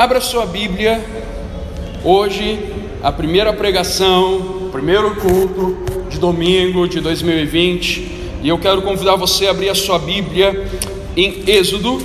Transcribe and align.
Abra 0.00 0.18
sua 0.18 0.46
Bíblia. 0.46 0.98
Hoje, 2.02 2.58
a 3.02 3.12
primeira 3.12 3.52
pregação, 3.52 4.70
primeiro 4.72 5.14
culto 5.16 5.76
de 6.08 6.18
domingo 6.18 6.88
de 6.88 7.00
2020. 7.00 8.40
E 8.42 8.48
eu 8.48 8.58
quero 8.58 8.80
convidar 8.80 9.16
você 9.16 9.46
a 9.46 9.50
abrir 9.50 9.68
a 9.68 9.74
sua 9.74 9.98
Bíblia 9.98 10.66
em 11.14 11.44
Êxodo. 11.46 12.00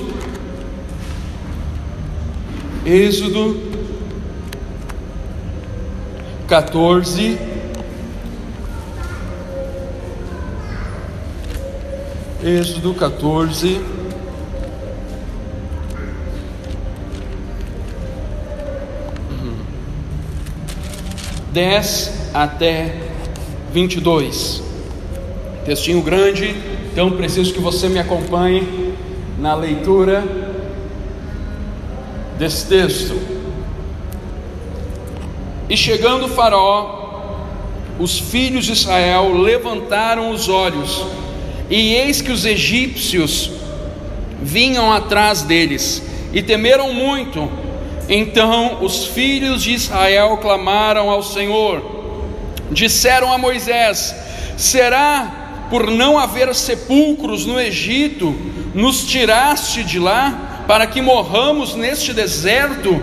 Êxodo 2.85 3.61
14. 6.49 7.37
Êxodo 12.43 12.93
14. 12.93 13.79
10 21.55 22.31
até 22.33 22.93
22. 23.71 24.61
Textinho 25.63 26.01
grande, 26.01 26.53
então 26.91 27.11
preciso 27.11 27.53
que 27.53 27.61
você 27.61 27.87
me 27.87 27.97
acompanhe 27.97 28.93
na 29.39 29.55
leitura 29.55 30.21
desse 32.37 32.67
texto. 32.67 33.17
E 35.69 35.77
chegando 35.77 36.27
Faraó, 36.27 37.37
os 37.97 38.19
filhos 38.19 38.65
de 38.65 38.73
Israel 38.73 39.33
levantaram 39.33 40.31
os 40.31 40.49
olhos, 40.49 41.05
e 41.69 41.93
eis 41.93 42.19
que 42.19 42.33
os 42.33 42.45
egípcios 42.45 43.49
vinham 44.41 44.91
atrás 44.91 45.43
deles, 45.43 46.03
e 46.33 46.43
temeram 46.43 46.93
muito 46.93 47.49
então 48.07 48.83
os 48.83 49.05
filhos 49.07 49.63
de 49.63 49.73
Israel 49.73 50.37
clamaram 50.37 51.09
ao 51.09 51.23
Senhor, 51.23 51.81
disseram 52.71 53.31
a 53.33 53.37
Moisés: 53.37 54.15
Será 54.57 55.67
por 55.69 55.89
não 55.89 56.17
haver 56.19 56.53
sepulcros 56.53 57.45
no 57.45 57.59
Egito, 57.59 58.35
nos 58.73 59.05
tiraste 59.05 59.83
de 59.83 59.99
lá, 59.99 60.63
para 60.67 60.85
que 60.85 61.01
morramos 61.01 61.75
neste 61.75 62.13
deserto? 62.13 63.01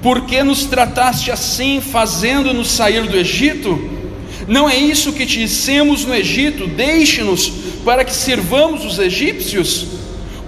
Por 0.00 0.26
que 0.26 0.42
nos 0.44 0.64
trataste 0.64 1.30
assim, 1.30 1.80
fazendo-nos 1.80 2.70
sair 2.70 3.02
do 3.02 3.16
Egito? 3.16 3.98
Não 4.46 4.68
é 4.70 4.76
isso 4.76 5.12
que 5.12 5.26
te 5.26 5.40
dissemos 5.40 6.04
no 6.04 6.14
Egito: 6.14 6.68
Deixe-nos 6.68 7.48
para 7.84 8.04
que 8.04 8.14
sirvamos 8.14 8.84
os 8.84 8.98
egípcios? 8.98 9.97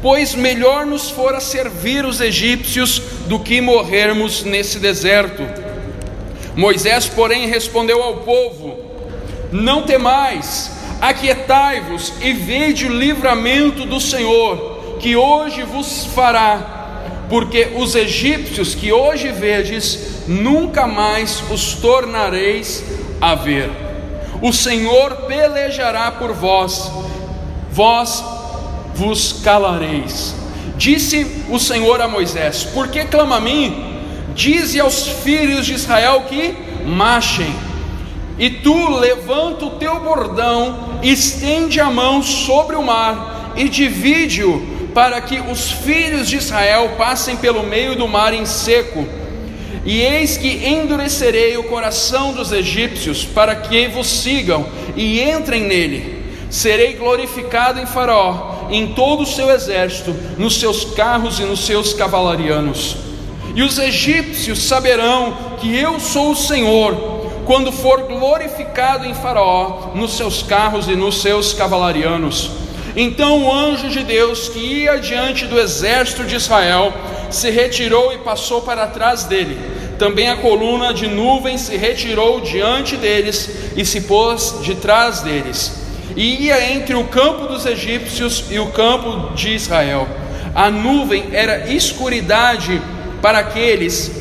Pois 0.03 0.35
melhor 0.35 0.87
nos 0.87 1.11
fora 1.11 1.41
servir 1.41 2.05
os 2.05 2.21
egípcios 2.21 3.01
do 3.27 3.39
que 3.39 3.61
morrermos 3.61 4.43
nesse 4.43 4.79
deserto. 4.79 5.43
Moisés, 6.57 7.07
porém, 7.07 7.47
respondeu 7.47 8.03
ao 8.03 8.19
povo: 8.19 8.79
Não 9.53 9.83
temais, 9.83 10.71
aquietai-vos 11.01 12.15
e 12.21 12.33
vede 12.33 12.87
o 12.87 12.93
livramento 12.93 13.85
do 13.85 14.01
Senhor, 14.01 14.97
que 14.99 15.17
hoje 15.17 15.63
vos 15.63 16.07
fará, 16.07 17.27
porque 17.29 17.69
os 17.77 17.95
egípcios 17.95 18.75
que 18.75 18.93
hoje 18.93 19.29
vedes, 19.29 20.27
nunca 20.27 20.87
mais 20.87 21.43
os 21.51 21.75
tornareis 21.75 22.83
a 23.21 23.35
ver. 23.35 23.71
O 24.43 24.53
Senhor 24.53 25.27
pelejará 25.27 26.11
por 26.11 26.33
vós, 26.33 26.91
vós 27.71 28.40
vos 29.01 29.41
calareis. 29.43 30.35
Disse 30.77 31.27
o 31.49 31.59
Senhor 31.59 32.03
a 32.03 32.07
Moisés: 32.07 32.65
Por 32.65 32.89
que 32.89 33.05
clama 33.07 33.37
a 33.37 33.41
mim? 33.41 33.97
Dize 34.35 34.79
aos 34.79 35.09
filhos 35.09 35.65
de 35.65 35.73
Israel 35.73 36.25
que 36.29 36.55
marchem. 36.87 37.51
E 38.39 38.51
tu 38.51 38.91
levanta 38.91 39.65
o 39.65 39.71
teu 39.71 40.01
bordão, 40.01 40.99
estende 41.03 41.81
a 41.81 41.91
mão 41.91 42.23
sobre 42.23 42.77
o 42.77 42.83
mar 42.83 43.53
e 43.57 43.69
divide-o, 43.69 44.61
para 44.95 45.21
que 45.21 45.41
os 45.41 45.71
filhos 45.71 46.29
de 46.29 46.37
Israel 46.37 46.93
passem 46.99 47.37
pelo 47.37 47.63
meio 47.63 47.97
do 47.97 48.07
mar 48.07 48.35
em 48.35 48.45
seco. 48.45 49.07
E 49.85 50.01
eis 50.01 50.37
que 50.37 50.67
endurecerei 50.67 51.57
o 51.57 51.65
coração 51.65 52.33
dos 52.33 52.53
egípcios, 52.53 53.25
para 53.25 53.57
que 53.57 53.89
vos 53.89 54.07
sigam 54.07 54.67
e 54.95 55.21
entrem 55.21 55.63
nele. 55.63 56.20
Serei 56.51 56.95
glorificado 56.95 57.79
em 57.79 57.87
Faraó 57.87 58.67
em 58.71 58.89
todo 58.89 59.23
o 59.23 59.27
seu 59.27 59.51
exército, 59.51 60.15
nos 60.37 60.59
seus 60.59 60.85
carros 60.85 61.39
e 61.39 61.45
nos 61.45 61.65
seus 61.65 61.93
cavalarianos. 61.93 62.97
E 63.55 63.63
os 63.63 63.79
egípcios 63.79 64.63
saberão 64.63 65.37
que 65.61 65.77
eu 65.77 65.99
sou 65.99 66.33
o 66.33 66.37
Senhor, 66.37 66.95
quando 67.45 67.73
for 67.73 68.03
glorificado 68.03 69.07
em 69.07 69.15
Faraó, 69.15 69.91
nos 69.95 70.17
seus 70.17 70.43
carros 70.43 70.89
e 70.89 70.95
nos 70.95 71.21
seus 71.21 71.53
cavalarianos. 71.53 72.51
Então 72.97 73.45
o 73.45 73.53
anjo 73.53 73.89
de 73.89 74.03
Deus 74.03 74.49
que 74.49 74.59
ia 74.59 74.99
diante 74.99 75.47
do 75.47 75.59
exército 75.59 76.25
de 76.25 76.37
Israel 76.37 76.93
se 77.31 77.51
retirou 77.51 78.13
e 78.13 78.19
passou 78.19 78.63
para 78.63 78.87
trás 78.89 79.25
dele. 79.25 79.59
Também 79.99 80.29
a 80.29 80.37
coluna 80.37 80.95
de 80.95 81.07
nuvem 81.07 81.59
se 81.59 81.77
retirou 81.77 82.41
diante 82.41 82.97
deles 82.97 83.51
e 83.77 83.85
se 83.85 84.03
pôs 84.03 84.57
de 84.63 84.75
trás 84.75 85.21
deles 85.21 85.80
e 86.21 86.49
ia 86.49 86.75
entre 86.75 86.95
o 86.95 87.05
campo 87.05 87.47
dos 87.47 87.65
egípcios 87.65 88.45
e 88.51 88.59
o 88.59 88.67
campo 88.67 89.33
de 89.35 89.55
Israel. 89.55 90.07
A 90.55 90.69
nuvem 90.69 91.31
era 91.33 91.73
escuridade 91.73 92.79
para 93.23 93.39
aqueles, 93.39 94.13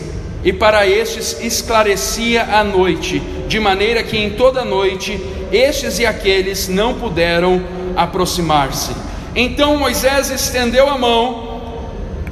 e 0.42 0.54
para 0.54 0.88
estes 0.88 1.42
esclarecia 1.42 2.56
a 2.56 2.64
noite, 2.64 3.22
de 3.50 3.60
maneira 3.60 4.02
que 4.02 4.18
em 4.18 4.30
toda 4.30 4.64
noite 4.64 5.20
estes 5.52 6.00
e 6.00 6.06
aqueles 6.06 6.70
não 6.70 6.94
puderam 6.94 7.62
aproximar-se. 7.98 8.96
Então 9.36 9.76
Moisés 9.76 10.30
estendeu 10.30 10.90
a 10.90 10.98
mão 10.98 11.60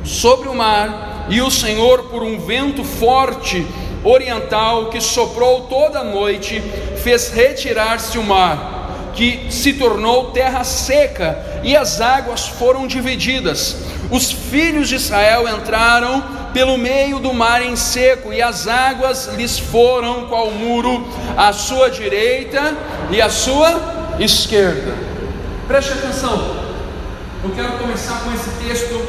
sobre 0.06 0.48
o 0.48 0.56
mar, 0.56 1.28
e 1.30 1.42
o 1.42 1.52
Senhor, 1.52 2.04
por 2.04 2.24
um 2.24 2.40
vento 2.40 2.86
forte 2.86 3.68
oriental 4.02 4.86
que 4.86 5.02
soprou 5.02 5.64
toda 5.64 6.00
a 6.00 6.04
noite, 6.06 6.64
fez 7.04 7.32
retirar-se 7.32 8.18
o 8.18 8.24
mar 8.24 8.77
que 9.18 9.48
se 9.50 9.74
tornou 9.74 10.26
terra 10.30 10.64
seca 10.64 11.44
e 11.64 11.76
as 11.76 12.00
águas 12.00 12.48
foram 12.48 12.86
divididas. 12.86 13.78
Os 14.12 14.32
filhos 14.32 14.88
de 14.88 14.96
Israel 14.96 15.50
entraram 15.50 16.24
pelo 16.54 16.78
meio 16.78 17.18
do 17.18 17.34
mar 17.34 17.64
em 17.64 17.76
seco 17.76 18.32
e 18.32 18.44
as 18.44 18.68
águas 18.68 19.28
lhes 19.36 19.58
foram 19.58 20.28
qual 20.28 20.52
muro 20.52 21.06
à 21.36 21.52
sua 21.52 21.90
direita 21.90 22.78
e 23.10 23.20
à 23.20 23.28
sua 23.28 24.16
esquerda. 24.20 24.94
Preste 25.68 25.94
atenção. 25.94 26.56
Eu 27.44 27.50
quero 27.56 27.72
começar 27.80 28.20
com 28.20 28.32
esse 28.34 28.52
texto 28.68 29.02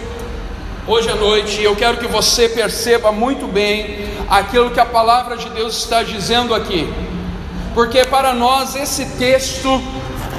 hoje 0.87 1.11
à 1.11 1.17
noite 1.17 1.61
e 1.61 1.65
eu 1.65 1.77
quero 1.77 1.99
que 1.99 2.07
você 2.07 2.49
perceba 2.49 3.13
muito 3.13 3.47
bem 3.47 4.09
aquilo 4.27 4.71
que 4.71 4.81
a 4.81 4.87
palavra 4.87 5.37
de 5.37 5.51
Deus 5.51 5.77
está 5.77 6.03
dizendo 6.03 6.55
aqui 6.55 6.91
porque 7.79 8.05
para 8.07 8.35
nós 8.35 8.75
esse 8.75 9.07
texto 9.07 9.81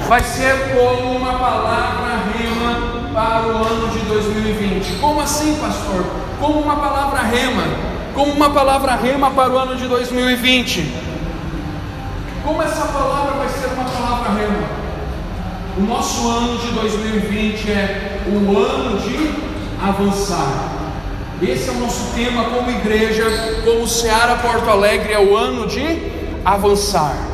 vai 0.06 0.22
ser 0.22 0.74
como 0.76 1.16
uma 1.16 1.38
palavra 1.38 2.20
rema 2.34 3.12
para 3.14 3.46
o 3.46 3.64
ano 3.64 3.88
de 3.88 3.98
2020. 4.00 5.00
Como 5.00 5.22
assim, 5.22 5.54
pastor? 5.54 6.04
Como 6.38 6.60
uma 6.60 6.76
palavra 6.76 7.22
rema, 7.22 7.62
como 8.14 8.32
uma 8.32 8.50
palavra 8.50 8.94
rema 8.94 9.30
para 9.30 9.54
o 9.54 9.56
ano 9.56 9.74
de 9.74 9.88
2020. 9.88 10.94
Como 12.44 12.62
essa 12.62 12.84
palavra 12.88 13.32
vai 13.32 13.48
ser 13.48 13.68
uma 13.68 13.84
palavra 13.84 14.32
rema? 14.34 14.68
O 15.78 15.80
nosso 15.80 16.28
ano 16.28 16.58
de 16.58 16.72
2020 16.72 17.70
é 17.70 18.20
o 18.26 18.58
ano 18.58 18.98
de 18.98 19.34
avançar. 19.82 20.72
Esse 21.40 21.70
é 21.70 21.72
o 21.72 21.76
nosso 21.76 22.12
tema 22.14 22.44
como 22.50 22.70
igreja, 22.70 23.24
como 23.64 23.88
Seara 23.88 24.34
Porto 24.34 24.68
Alegre, 24.68 25.14
é 25.14 25.18
o 25.18 25.34
ano 25.34 25.66
de 25.66 26.20
avançar. 26.44 27.29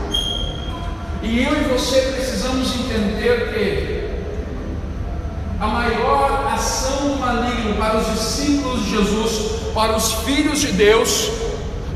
E 1.28 1.42
eu 1.42 1.60
e 1.60 1.64
você 1.64 2.00
precisamos 2.14 2.72
entender 2.76 3.52
que 3.52 4.06
a 5.60 5.66
maior 5.66 6.48
ação 6.54 7.08
do 7.08 7.16
maligno 7.16 7.74
para 7.74 7.96
os 7.96 8.06
discípulos 8.12 8.84
de 8.84 8.90
Jesus, 8.90 9.72
para 9.74 9.96
os 9.96 10.12
filhos 10.24 10.60
de 10.60 10.68
Deus, 10.68 11.32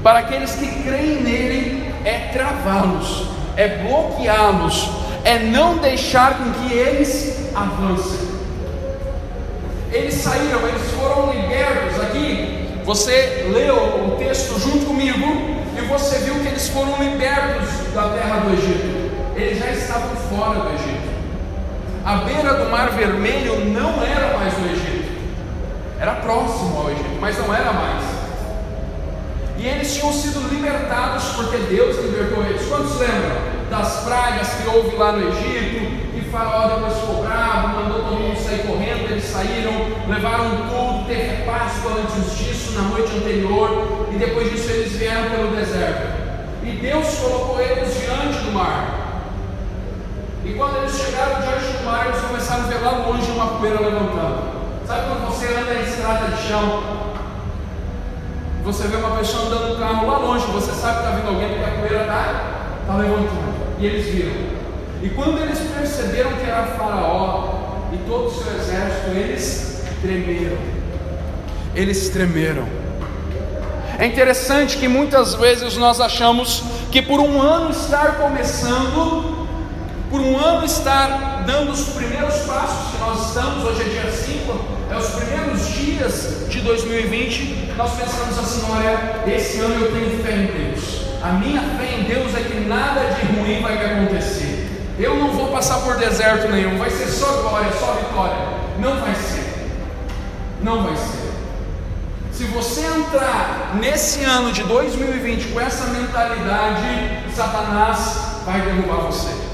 para 0.03 0.19
aqueles 0.19 0.53
que 0.57 0.67
creem 0.83 1.23
nele, 1.23 1.95
é 2.05 2.31
travá-los, 2.33 3.29
é 3.57 3.69
bloqueá-los, 3.69 4.91
é 5.23 5.39
não 5.39 5.79
deixar 5.79 6.37
com 6.37 6.51
que 6.53 6.75
eles 6.75 7.55
avancem. 7.55 8.31
Eles 9.93 10.15
saíram, 10.15 10.67
eles 10.67 10.91
foram 10.91 11.33
libertos. 11.33 12.01
Aqui, 12.03 12.69
você 12.85 13.49
leu 13.53 13.77
o 13.77 14.17
texto 14.19 14.59
junto 14.59 14.87
comigo, 14.87 15.25
e 15.79 15.81
você 15.83 16.19
viu 16.19 16.35
que 16.41 16.49
eles 16.49 16.69
foram 16.69 17.01
libertos 17.01 17.69
da 17.95 18.09
terra 18.09 18.41
do 18.41 18.55
Egito. 18.55 19.00
Eles 19.37 19.59
já 19.59 19.71
estavam 19.71 20.17
fora 20.17 20.61
do 20.61 20.69
Egito. 20.75 21.11
A 22.05 22.17
beira 22.17 22.55
do 22.55 22.71
Mar 22.71 22.91
Vermelho 22.91 23.65
não 23.67 24.03
era 24.03 24.39
mais 24.39 24.55
o 24.55 24.67
Egito. 24.67 25.11
era 25.99 26.13
próximo 26.15 26.79
ao 26.79 26.91
Egito, 26.91 27.19
mas 27.21 27.39
não 27.39 27.55
era 27.55 27.73
mais. 27.73 28.03
E 29.59 29.67
eles 29.67 29.95
tinham 29.95 30.11
sido 30.13 30.49
libertados 30.49 31.25
porque 31.37 31.59
Deus 31.59 31.97
libertou 31.99 32.43
eles. 32.45 32.67
Quantos 32.67 32.99
lembram 32.99 33.37
das 33.69 34.05
pragas 34.05 34.49
que 34.55 34.69
houve 34.69 34.97
lá 34.97 35.13
no 35.13 35.29
Egito? 35.29 36.17
E 36.17 36.23
Faraó 36.33 36.69
depois 36.69 36.95
ficou 36.99 37.23
bravo, 37.23 37.69
mandou 37.69 38.03
todo 38.03 38.19
mundo 38.19 38.39
sair 38.39 38.67
correndo. 38.67 39.11
Eles 39.11 39.25
saíram, 39.25 39.73
levaram 40.09 40.51
tudo, 40.69 41.07
teve 41.07 41.45
Páscoa 41.45 41.93
antes 42.01 42.39
disso, 42.39 42.73
na 42.73 42.89
noite 42.89 43.15
anterior. 43.15 44.09
E 44.11 44.17
depois 44.17 44.51
disso 44.51 44.71
eles 44.71 44.93
vieram 44.93 45.29
pelo 45.29 45.55
deserto. 45.55 46.19
E 46.63 46.71
Deus 46.81 47.19
colocou 47.19 47.61
eles 47.61 47.95
diante 48.01 48.39
do 48.45 48.53
mar. 48.53 49.00
E 50.51 50.55
quando 50.55 50.79
eles 50.79 50.93
chegaram 50.97 51.41
diante 51.43 51.79
do 51.79 51.85
mar, 51.85 52.07
eles 52.09 52.21
começaram 52.23 52.65
a 52.65 52.67
ver 52.67 52.81
lá 52.83 52.91
longe 53.07 53.31
uma 53.31 53.47
poeira 53.59 53.81
levantando. 53.81 54.51
Sabe 54.85 55.03
quando 55.07 55.27
você 55.29 55.47
anda 55.47 55.75
em 55.75 55.85
estrada 55.85 56.27
de 56.27 56.43
chão? 56.43 56.83
Você 58.65 58.89
vê 58.89 58.97
uma 58.97 59.17
pessoa 59.17 59.47
andando 59.47 59.69
no 59.69 59.79
carro 59.79 60.09
lá 60.09 60.19
longe, 60.19 60.45
você 60.47 60.73
sabe 60.73 60.95
que 60.95 61.05
está 61.05 61.11
vindo 61.19 61.29
alguém 61.29 61.51
porque 61.51 61.65
a 61.65 61.79
poeira 61.79 62.01
está 62.01 62.85
tá 62.85 62.97
levantando. 62.97 63.55
E 63.79 63.87
eles 63.87 64.07
viram. 64.07 64.33
E 65.01 65.09
quando 65.11 65.41
eles 65.41 65.61
perceberam 65.61 66.33
que 66.33 66.43
era 66.43 66.65
Faraó 66.65 67.77
e 67.93 67.99
todo 67.99 68.27
o 68.27 68.31
seu 68.33 68.53
exército, 68.53 69.11
eles 69.11 69.85
tremeram. 70.03 70.59
Eles 71.77 72.09
tremeram. 72.09 72.67
É 74.01 74.05
interessante 74.05 74.79
que 74.79 74.89
muitas 74.89 75.33
vezes 75.35 75.77
nós 75.77 76.01
achamos 76.01 76.65
que 76.91 77.01
por 77.01 77.21
um 77.21 77.41
ano 77.41 77.71
estar 77.71 78.17
começando, 78.17 79.40
por 80.11 80.21
um 80.21 80.37
ano 80.37 80.67
estar 80.67 81.45
dando 81.47 81.71
os 81.71 81.85
primeiros 81.91 82.35
passos 82.41 82.91
que 82.91 82.99
nós 82.99 83.29
estamos, 83.29 83.65
hoje 83.65 83.83
é 83.83 83.85
dia 83.85 84.11
5, 84.11 84.61
é 84.91 84.97
os 84.97 85.07
primeiros 85.11 85.69
dias 85.69 86.47
de 86.49 86.61
2020, 86.61 87.75
nós 87.77 87.93
pensamos 87.93 88.37
assim: 88.37 88.67
olha, 88.71 89.33
esse 89.33 89.61
ano 89.61 89.85
eu 89.85 89.93
tenho 89.93 90.23
fé 90.23 90.33
em 90.33 90.47
Deus. 90.47 91.01
A 91.23 91.33
minha 91.35 91.61
fé 91.61 91.99
em 91.99 92.03
Deus 92.05 92.35
é 92.35 92.41
que 92.41 92.61
nada 92.67 93.15
de 93.15 93.39
ruim 93.39 93.63
vai 93.63 93.77
acontecer. 93.77 94.69
Eu 94.99 95.15
não 95.15 95.31
vou 95.33 95.49
passar 95.49 95.79
por 95.81 95.97
deserto 95.97 96.49
nenhum, 96.49 96.77
vai 96.77 96.91
ser 96.91 97.07
só 97.07 97.43
glória, 97.43 97.71
só 97.79 97.93
vitória. 97.93 98.37
Não 98.81 99.01
vai 99.01 99.15
ser. 99.15 99.71
Não 100.61 100.83
vai 100.83 100.97
ser. 100.97 101.31
Se 102.33 102.45
você 102.45 102.81
entrar 102.81 103.77
nesse 103.79 104.25
ano 104.25 104.51
de 104.51 104.63
2020 104.65 105.53
com 105.53 105.61
essa 105.61 105.87
mentalidade, 105.87 107.33
Satanás 107.35 108.43
vai 108.45 108.61
derrubar 108.63 109.07
você. 109.07 109.50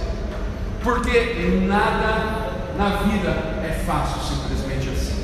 Porque 0.87 1.65
nada 1.67 2.53
na 2.79 2.91
vida 3.03 3.31
é 3.65 3.83
fácil, 3.85 4.21
simplesmente 4.23 4.88
assim. 4.88 5.21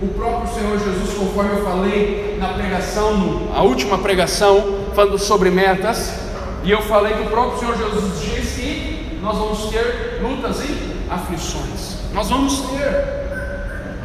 O 0.00 0.06
próprio 0.14 0.54
Senhor 0.54 0.78
Jesus, 0.78 1.18
conforme 1.18 1.58
eu 1.58 1.64
falei 1.64 2.36
na 2.38 2.50
pregação, 2.50 3.48
a 3.52 3.62
última 3.62 3.98
pregação, 3.98 4.86
falando 4.94 5.18
sobre 5.18 5.50
metas, 5.50 6.14
e 6.62 6.70
eu 6.70 6.82
falei 6.82 7.14
que 7.14 7.22
o 7.24 7.30
próprio 7.30 7.58
Senhor 7.58 7.76
Jesus 7.76 8.20
disse 8.20 8.60
que 8.62 9.18
nós 9.20 9.36
vamos 9.36 9.64
ter 9.70 10.20
lutas 10.22 10.60
e 10.60 10.94
aflições. 11.10 11.96
Nós 12.12 12.30
vamos 12.30 12.60
ter. 12.60 13.24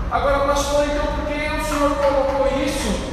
Agora, 0.10 0.48
pastor, 0.48 0.86
então 0.86 1.06
por 1.06 1.28
que 1.28 1.62
o 1.62 1.64
Senhor 1.64 1.92
colocou 1.92 2.48
isso? 2.66 3.10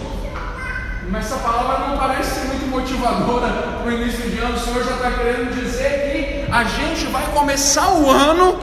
Mas 1.11 1.27
essa 1.27 1.37
palavra 1.37 1.89
não 1.89 1.99
parece 1.99 2.41
ser 2.41 2.47
muito 2.47 2.67
motivadora 2.71 3.49
para 3.83 3.87
o 3.87 3.93
início 3.93 4.31
de 4.31 4.39
ano. 4.39 4.57
O 4.57 4.59
Senhor 4.59 4.83
já 4.83 4.93
está 4.93 5.11
querendo 5.11 5.55
dizer 5.55 6.11
que 6.11 6.36
a 6.51 6.65
gente 6.65 7.07
vai 7.07 7.27
começar 7.33 7.93
o 7.95 8.11
ano 8.11 8.59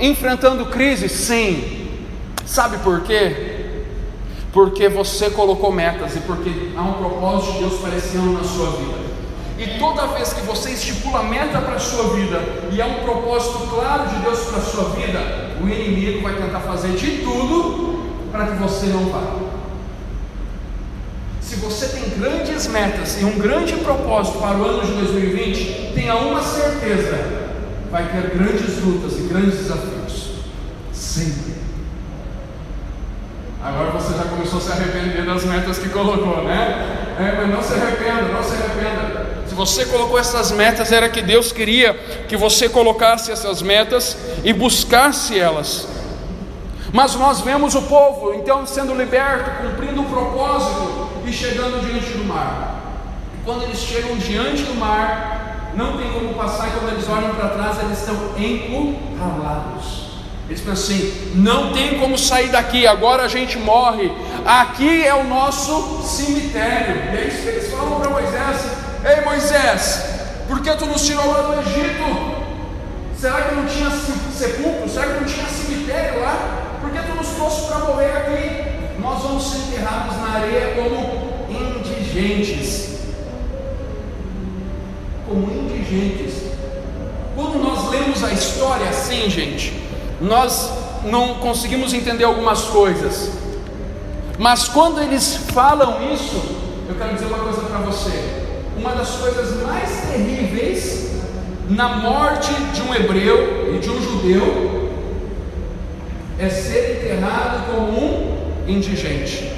enfrentando 0.00 0.66
crise? 0.66 1.08
Sim. 1.08 1.88
Sabe 2.44 2.78
por 2.78 3.02
quê? 3.02 3.56
Porque 4.52 4.88
você 4.88 5.30
colocou 5.30 5.70
metas 5.70 6.16
e 6.16 6.20
porque 6.20 6.50
há 6.76 6.82
um 6.82 6.94
propósito 6.94 7.52
de 7.52 7.58
Deus 7.58 7.80
para 7.80 7.96
esse 7.96 8.16
ano 8.16 8.32
na 8.32 8.44
sua 8.44 8.70
vida. 8.70 8.98
E 9.58 9.78
toda 9.78 10.06
vez 10.06 10.32
que 10.32 10.40
você 10.42 10.70
estipula 10.70 11.22
meta 11.24 11.60
para 11.60 11.74
a 11.74 11.80
sua 11.80 12.14
vida 12.14 12.40
e 12.70 12.80
há 12.80 12.86
um 12.86 13.02
propósito 13.02 13.68
claro 13.68 14.08
de 14.08 14.16
Deus 14.16 14.38
para 14.46 14.58
a 14.58 14.62
sua 14.62 14.84
vida, 14.90 15.18
o 15.60 15.68
inimigo 15.68 16.22
vai 16.22 16.34
tentar 16.34 16.60
fazer 16.60 16.92
de 16.92 17.18
tudo 17.18 18.08
para 18.30 18.46
que 18.46 18.54
você 18.54 18.86
não 18.86 19.06
vá. 19.06 19.47
Se 21.48 21.56
você 21.56 21.86
tem 21.86 22.10
grandes 22.10 22.66
metas 22.66 23.18
e 23.18 23.24
um 23.24 23.38
grande 23.38 23.72
propósito 23.76 24.36
para 24.36 24.58
o 24.58 24.64
ano 24.66 24.84
de 24.84 24.92
2020, 24.92 25.92
tenha 25.94 26.14
uma 26.14 26.42
certeza: 26.42 27.18
vai 27.90 28.06
ter 28.06 28.36
grandes 28.36 28.84
lutas 28.84 29.18
e 29.18 29.22
grandes 29.22 29.56
desafios. 29.56 30.32
Sempre. 30.92 31.54
Agora 33.64 33.92
você 33.92 34.12
já 34.12 34.24
começou 34.24 34.58
a 34.58 34.60
se 34.60 34.72
arrepender 34.72 35.24
das 35.24 35.44
metas 35.44 35.78
que 35.78 35.88
colocou, 35.88 36.44
né? 36.44 37.16
É, 37.18 37.36
mas 37.38 37.48
não 37.48 37.62
se 37.62 37.72
arrependa, 37.72 38.30
não 38.30 38.42
se 38.42 38.52
arrependa. 38.52 39.26
Se 39.48 39.54
você 39.54 39.86
colocou 39.86 40.18
essas 40.18 40.52
metas, 40.52 40.92
era 40.92 41.08
que 41.08 41.22
Deus 41.22 41.50
queria 41.50 41.94
que 42.28 42.36
você 42.36 42.68
colocasse 42.68 43.32
essas 43.32 43.62
metas 43.62 44.18
e 44.44 44.52
buscasse 44.52 45.38
elas. 45.38 45.88
Mas 46.92 47.14
nós 47.14 47.40
vemos 47.40 47.74
o 47.74 47.80
povo 47.82 48.34
então 48.34 48.66
sendo 48.66 48.94
liberto, 48.94 49.50
cumprindo 49.62 50.02
o 50.02 50.04
propósito 50.04 51.07
e 51.28 51.32
chegando 51.32 51.84
diante 51.84 52.10
do 52.16 52.24
mar. 52.24 52.80
E 53.34 53.44
quando 53.44 53.64
eles 53.64 53.78
chegam 53.78 54.16
diante 54.16 54.62
do 54.62 54.74
mar, 54.74 55.72
não 55.74 55.98
tem 55.98 56.10
como 56.10 56.34
passar, 56.34 56.68
e 56.68 56.70
quando 56.70 56.92
eles 56.92 57.08
olham 57.08 57.34
para 57.34 57.48
trás, 57.50 57.78
eles 57.82 57.98
estão 57.98 58.14
encurralados. 58.38 60.08
Eles 60.48 60.60
pensam 60.62 60.72
assim: 60.72 61.32
não 61.34 61.72
tem 61.72 61.98
como 61.98 62.16
sair 62.16 62.48
daqui, 62.48 62.86
agora 62.86 63.24
a 63.24 63.28
gente 63.28 63.58
morre. 63.58 64.10
Aqui 64.46 65.06
é 65.06 65.14
o 65.14 65.24
nosso 65.24 66.02
cemitério. 66.02 66.96
E 67.12 67.16
é 67.18 67.28
isso 67.28 67.42
que 67.42 67.48
eles 67.48 67.70
falam 67.70 68.00
para 68.00 68.10
Moisés: 68.10 68.66
Ei 69.04 69.24
Moisés, 69.24 70.04
por 70.48 70.60
que 70.60 70.74
tu 70.74 70.86
nos 70.86 71.04
tirou 71.04 71.26
lá 71.26 71.42
do 71.42 71.60
Egito? 71.60 72.38
Será 73.14 73.42
que 73.42 73.54
não 73.54 73.66
tinha 73.66 73.90
sepulcro? 73.90 74.88
Será 74.88 75.06
que 75.06 75.20
não 75.20 75.24
tinha 75.24 75.46
cemitério 75.46 76.20
lá? 76.22 76.78
Por 76.80 76.90
que 76.90 76.98
tu 76.98 77.14
nos 77.14 77.28
trouxe 77.28 77.66
para 77.66 77.78
morrer 77.80 78.16
aqui? 78.16 78.67
Nós 79.08 79.22
vamos 79.22 79.42
ser 79.42 79.58
enterrados 79.68 80.16
na 80.18 80.34
areia 80.34 80.74
como 80.74 81.48
indigentes. 81.50 82.98
Como 85.26 85.50
indigentes. 85.50 86.42
Quando 87.34 87.62
nós 87.62 87.88
lemos 87.90 88.22
a 88.22 88.32
história 88.32 88.88
assim, 88.88 89.30
gente, 89.30 89.72
nós 90.20 90.70
não 91.04 91.36
conseguimos 91.36 91.94
entender 91.94 92.24
algumas 92.24 92.64
coisas. 92.64 93.30
Mas 94.38 94.68
quando 94.68 95.00
eles 95.00 95.36
falam 95.36 96.12
isso, 96.12 96.42
eu 96.88 96.94
quero 96.94 97.14
dizer 97.14 97.26
uma 97.26 97.38
coisa 97.38 97.62
para 97.62 97.78
você. 97.78 98.44
Uma 98.76 98.92
das 98.92 99.10
coisas 99.12 99.62
mais 99.62 99.88
terríveis 100.10 101.12
na 101.70 101.88
morte 101.96 102.52
de 102.74 102.82
um 102.82 102.94
hebreu 102.94 103.74
e 103.74 103.78
de 103.78 103.90
um 103.90 104.02
judeu 104.02 104.90
é 106.38 106.48
ser 106.48 107.02
enterrado 107.02 107.66
como 107.72 107.98
um 107.98 108.37
indigente. 108.68 109.52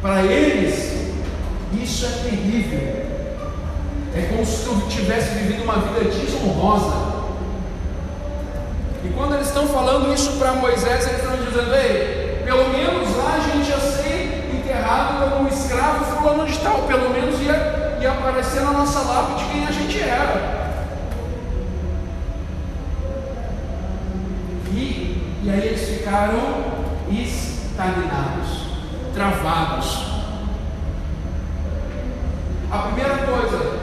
Para 0.00 0.22
eles, 0.22 1.12
isso 1.82 2.06
é 2.06 2.28
terrível. 2.28 3.04
É 4.14 4.22
como 4.30 4.46
se 4.46 4.64
tu 4.64 4.86
tivesse 4.88 5.34
vivido 5.34 5.64
uma 5.64 5.78
vida 5.78 6.10
desonrosa. 6.10 7.14
E 9.04 9.08
quando 9.08 9.34
eles 9.34 9.48
estão 9.48 9.66
falando 9.66 10.14
isso 10.14 10.32
para 10.38 10.52
Moisés, 10.52 11.06
eles 11.06 11.22
estão 11.22 11.36
dizendo: 11.36 11.74
Ei, 11.74 12.42
pelo 12.44 12.68
menos 12.68 13.16
lá 13.16 13.36
a 13.36 13.40
gente 13.40 13.68
ia 13.68 13.80
ser 13.80 14.50
enterrado 14.54 15.30
como 15.30 15.44
um 15.44 15.48
escravo 15.48 16.04
fulano 16.16 16.46
de 16.46 16.58
tal, 16.58 16.82
pelo 16.82 17.10
menos 17.10 17.40
ia, 17.40 17.98
ia 18.00 18.12
aparecer 18.12 18.62
na 18.62 18.70
nossa 18.70 19.00
lápide 19.00 19.44
quem 19.50 19.66
a 19.66 19.70
gente 19.72 20.00
era. 20.00 20.53
Aí 25.54 25.68
eles 25.68 25.88
ficaram 25.88 26.64
estagnados, 27.10 28.66
travados. 29.14 30.04
A 32.70 32.78
primeira 32.78 33.18
coisa, 33.18 33.78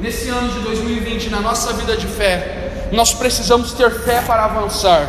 nesse 0.00 0.28
ano 0.28 0.48
de 0.48 0.60
2020, 0.60 1.30
na 1.30 1.40
nossa 1.40 1.72
vida 1.72 1.96
de 1.96 2.06
fé, 2.06 2.88
nós 2.92 3.14
precisamos 3.14 3.72
ter 3.72 3.90
fé 3.90 4.20
para 4.22 4.44
avançar. 4.44 5.08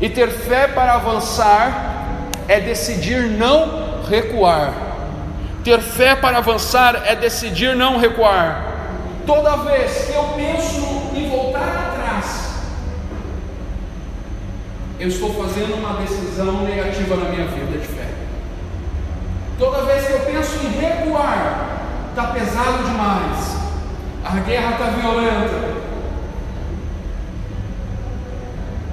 E 0.00 0.08
ter 0.08 0.30
fé 0.30 0.66
para 0.66 0.94
avançar 0.94 2.30
é 2.48 2.58
decidir 2.60 3.22
não 3.22 4.02
recuar. 4.08 4.72
Ter 5.62 5.80
fé 5.80 6.14
para 6.14 6.38
avançar 6.38 7.02
é 7.06 7.14
decidir 7.14 7.74
não 7.76 7.98
recuar. 7.98 8.64
Toda 9.26 9.56
vez 9.56 10.06
que 10.06 10.12
eu 10.12 10.22
penso 10.36 10.80
em 10.80 10.95
eu 14.98 15.08
estou 15.08 15.32
fazendo 15.34 15.74
uma 15.74 16.00
decisão 16.00 16.62
negativa 16.64 17.16
na 17.16 17.30
minha 17.30 17.46
vida 17.46 17.78
de 17.78 17.86
fé. 17.86 18.08
Toda 19.58 19.84
vez 19.84 20.06
que 20.06 20.12
eu 20.12 20.20
penso 20.20 20.66
em 20.66 20.80
recuar, 20.80 22.08
está 22.10 22.28
pesado 22.28 22.84
demais, 22.84 23.56
a 24.24 24.36
guerra 24.40 24.72
está 24.72 24.84
violenta. 24.90 25.76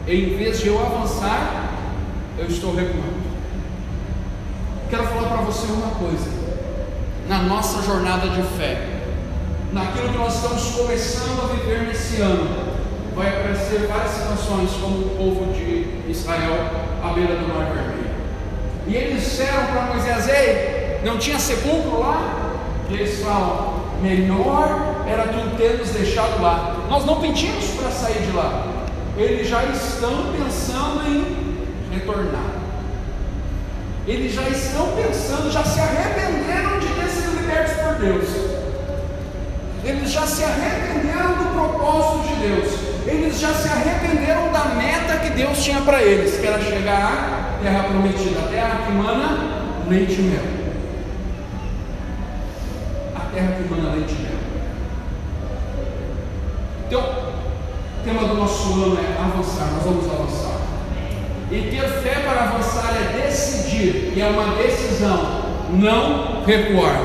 em 0.07 0.36
vez 0.36 0.60
de 0.60 0.67
eu 0.67 0.79
avançar, 0.79 1.72
eu 2.38 2.45
estou 2.48 2.75
recuando. 2.75 3.24
Quero 4.89 5.07
falar 5.07 5.29
para 5.29 5.41
você 5.43 5.72
uma 5.72 5.95
coisa. 5.95 6.29
Na 7.27 7.39
nossa 7.43 7.81
jornada 7.81 8.27
de 8.29 8.43
fé, 8.57 8.86
naquilo 9.72 10.10
que 10.10 10.17
nós 10.17 10.36
estamos 10.36 10.75
começando 10.75 11.43
a 11.43 11.53
viver 11.55 11.83
nesse 11.88 12.22
ano, 12.22 12.73
vai 13.15 13.27
aparecer 13.27 13.88
várias 13.88 14.12
situações, 14.12 14.72
como 14.82 14.98
o 14.98 15.10
povo 15.17 15.53
de 15.53 16.12
Israel 16.12 16.70
à 17.03 17.13
beira 17.13 17.36
do 17.36 17.48
Mar 17.48 17.65
Vermelho. 17.65 18.13
E 18.88 18.96
eles 18.96 19.24
disseram 19.24 19.65
para 19.67 19.93
Moisés: 19.93 20.27
Ei, 20.27 21.00
não 21.03 21.17
tinha 21.17 21.39
sepulcro 21.39 22.00
lá? 22.00 22.53
E 22.89 22.93
eles 22.93 23.22
falam: 23.22 23.82
Melhor 24.01 25.05
era 25.08 25.24
tu 25.27 25.55
ter 25.58 25.77
nos 25.77 25.89
deixado 25.89 26.41
lá. 26.41 26.75
Nós 26.89 27.05
não 27.05 27.22
pedimos 27.22 27.65
para 27.72 27.89
sair 27.91 28.22
de 28.22 28.32
lá. 28.32 28.67
Eles 29.15 29.48
já 29.48 29.63
estão 29.65 30.34
pensando 30.38 31.08
em 31.08 31.93
retornar. 31.93 32.63
Eles 34.05 34.34
já 34.34 34.50
estão 34.50 34.88
pensando, 34.91 35.51
já 35.51 35.63
se 35.63 35.79
arrependeram 35.79 36.79
de 36.79 36.88
ter 36.88 37.08
sido 37.08 37.39
libertos 37.39 37.74
por 37.75 37.93
Deus. 37.96 38.27
Eles 39.86 40.12
já 40.12 40.27
se 40.27 40.43
arrependeram 40.43 41.36
do 41.38 41.53
propósito 41.53 42.27
de 42.27 42.48
Deus. 42.48 42.82
Eles 43.05 43.39
já 43.39 43.53
se 43.53 43.67
arrependeram 43.67 44.51
da 44.51 44.75
meta 44.75 45.17
que 45.19 45.31
Deus 45.31 45.62
tinha 45.62 45.81
para 45.81 46.01
eles, 46.01 46.39
que 46.39 46.48
era 46.48 46.60
chegar 46.60 47.57
à 47.60 47.63
terra 47.63 47.83
prometida, 47.83 48.39
a 48.39 48.48
terra 48.48 48.81
que 48.86 48.91
mana 48.93 49.63
leite 49.89 50.13
e 50.13 50.22
mel. 50.22 50.43
A 53.15 53.19
terra 53.33 53.55
que 53.57 53.74
mana 53.74 53.95
leite 53.95 54.13
e 54.13 54.22
mel. 54.22 54.33
Então, 56.88 57.01
o 57.01 58.03
tema 58.05 58.27
do 58.27 58.36
nosso 58.36 58.74
ano 58.74 58.98
é 58.98 59.22
avançar, 59.22 59.67
nós 59.74 59.83
vamos 59.83 60.05
avançar. 60.05 60.62
E 61.51 61.69
ter 61.69 61.88
fé 62.01 62.22
para 62.22 62.43
avançar 62.43 62.93
é 62.95 63.22
decidir, 63.22 64.13
e 64.15 64.22
é 64.22 64.27
uma 64.27 64.55
decisão, 64.55 65.43
não 65.74 66.43
recuar. 66.45 67.01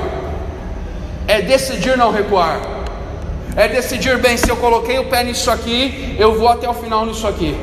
É 1.27 1.43
decidir 1.43 1.97
não 1.97 2.13
recuar. 2.13 2.78
É 3.59 3.69
decidir 3.69 4.17
bem, 4.19 4.37
se 4.37 4.49
eu 4.49 4.57
coloquei 4.57 4.99
o 4.99 5.07
pé 5.07 5.25
nisso 5.25 5.51
aqui, 5.51 6.17
eu 6.19 6.39
vou 6.39 6.49
até 6.49 6.69
o 6.69 6.73
final 6.75 7.05
nisso 7.05 7.27
aqui. 7.27 7.55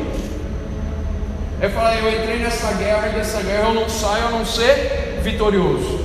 É 1.62 1.70
falar, 1.70 1.96
eu 1.96 2.22
entrei 2.22 2.38
nessa 2.38 2.74
guerra 2.74 3.08
e 3.08 3.16
dessa 3.16 3.42
guerra 3.42 3.70
eu 3.70 3.74
não 3.74 3.90
saio 3.90 4.28
a 4.28 4.30
não 4.32 4.46
ser 4.46 5.22
vitorioso. 5.24 6.00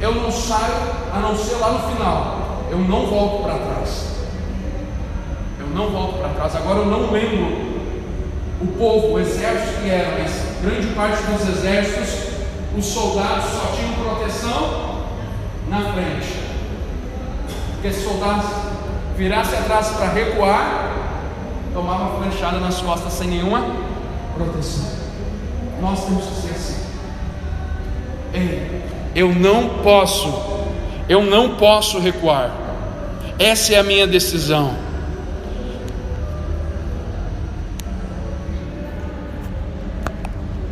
Eu 0.00 0.14
não 0.14 0.30
saio 0.30 0.74
a 1.14 1.18
não 1.20 1.34
ser 1.34 1.54
lá 1.54 1.70
no 1.70 1.88
final. 1.90 2.66
Eu 2.70 2.78
não 2.78 3.06
volto 3.06 3.44
para 3.44 3.54
trás 3.54 4.16
não 5.76 5.90
volto 5.90 6.18
para 6.18 6.30
trás. 6.30 6.56
Agora 6.56 6.80
eu 6.80 6.86
não 6.86 7.12
lembro 7.12 7.76
o 8.60 8.66
povo, 8.78 9.14
o 9.14 9.20
exército 9.20 9.82
que 9.82 9.90
era, 9.90 10.18
mas 10.18 10.32
grande 10.62 10.86
parte 10.94 11.22
dos 11.24 11.48
exércitos, 11.48 12.34
os 12.76 12.86
soldados 12.86 13.44
só 13.50 13.74
tinham 13.76 13.92
proteção 13.92 15.04
na 15.68 15.92
frente. 15.92 16.45
Porque 17.76 17.92
se 17.92 18.04
soldados 18.04 18.46
virassem 19.16 19.58
atrás 19.58 19.88
para 19.88 20.08
recuar, 20.08 20.92
tomava 21.72 22.18
flanchada 22.18 22.58
nas 22.58 22.80
costas 22.80 23.12
sem 23.12 23.28
nenhuma 23.28 23.64
proteção. 24.34 24.86
Nós 25.80 26.04
temos 26.04 26.24
que 26.24 26.34
ser 26.42 26.54
assim. 26.54 26.76
Ei, 28.34 28.82
eu 29.14 29.34
não 29.34 29.68
posso, 29.82 30.32
eu 31.08 31.22
não 31.22 31.56
posso 31.56 31.98
recuar. 31.98 32.50
Essa 33.38 33.74
é 33.74 33.78
a 33.78 33.82
minha 33.82 34.06
decisão. 34.06 34.74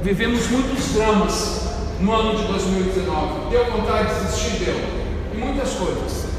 Vivemos 0.03 0.49
muitos 0.49 0.93
dramas 0.93 1.65
no 2.01 2.13
ano 2.13 2.37
de 2.37 2.45
2019. 2.45 3.51
Deu 3.51 3.71
vontade 3.71 4.15
de 4.15 4.21
desistir? 4.21 4.65
Deu. 4.65 4.75
E 5.35 5.37
muitas 5.39 5.71
coisas. 5.75 6.34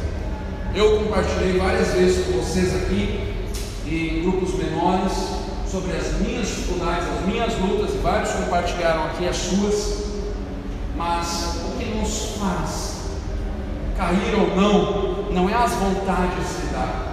Eu 0.75 0.99
compartilhei 0.99 1.57
várias 1.57 1.93
vezes 1.93 2.25
com 2.25 2.33
vocês 2.33 2.75
aqui, 2.75 3.33
em 3.87 4.23
grupos 4.23 4.55
menores, 4.55 5.13
sobre 5.71 5.95
as 5.95 6.19
minhas 6.19 6.47
dificuldades, 6.47 7.07
as 7.17 7.25
minhas 7.25 7.57
lutas, 7.59 7.95
e 7.95 7.97
vários 7.99 8.31
compartilharam 8.31 9.05
aqui 9.05 9.25
as 9.25 9.37
suas. 9.37 10.03
Mas 10.97 11.61
o 11.63 11.77
que 11.77 11.85
nos 11.85 12.35
faz 12.37 12.95
cair 13.97 14.35
ou 14.37 14.53
não, 14.53 15.31
não 15.31 15.49
é 15.49 15.53
as 15.53 15.71
vontades 15.71 16.45
que 16.59 16.73
dá, 16.73 17.05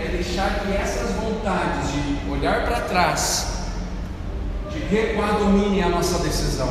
é 0.00 0.08
deixar 0.08 0.58
que 0.58 0.72
essas 0.72 1.12
vontades 1.12 1.92
de 1.92 2.30
olhar 2.32 2.64
para 2.64 2.80
trás 2.80 3.46
de 4.72 4.80
recuar 4.80 5.38
domine 5.38 5.80
a 5.84 5.88
nossa 5.88 6.18
decisão. 6.18 6.68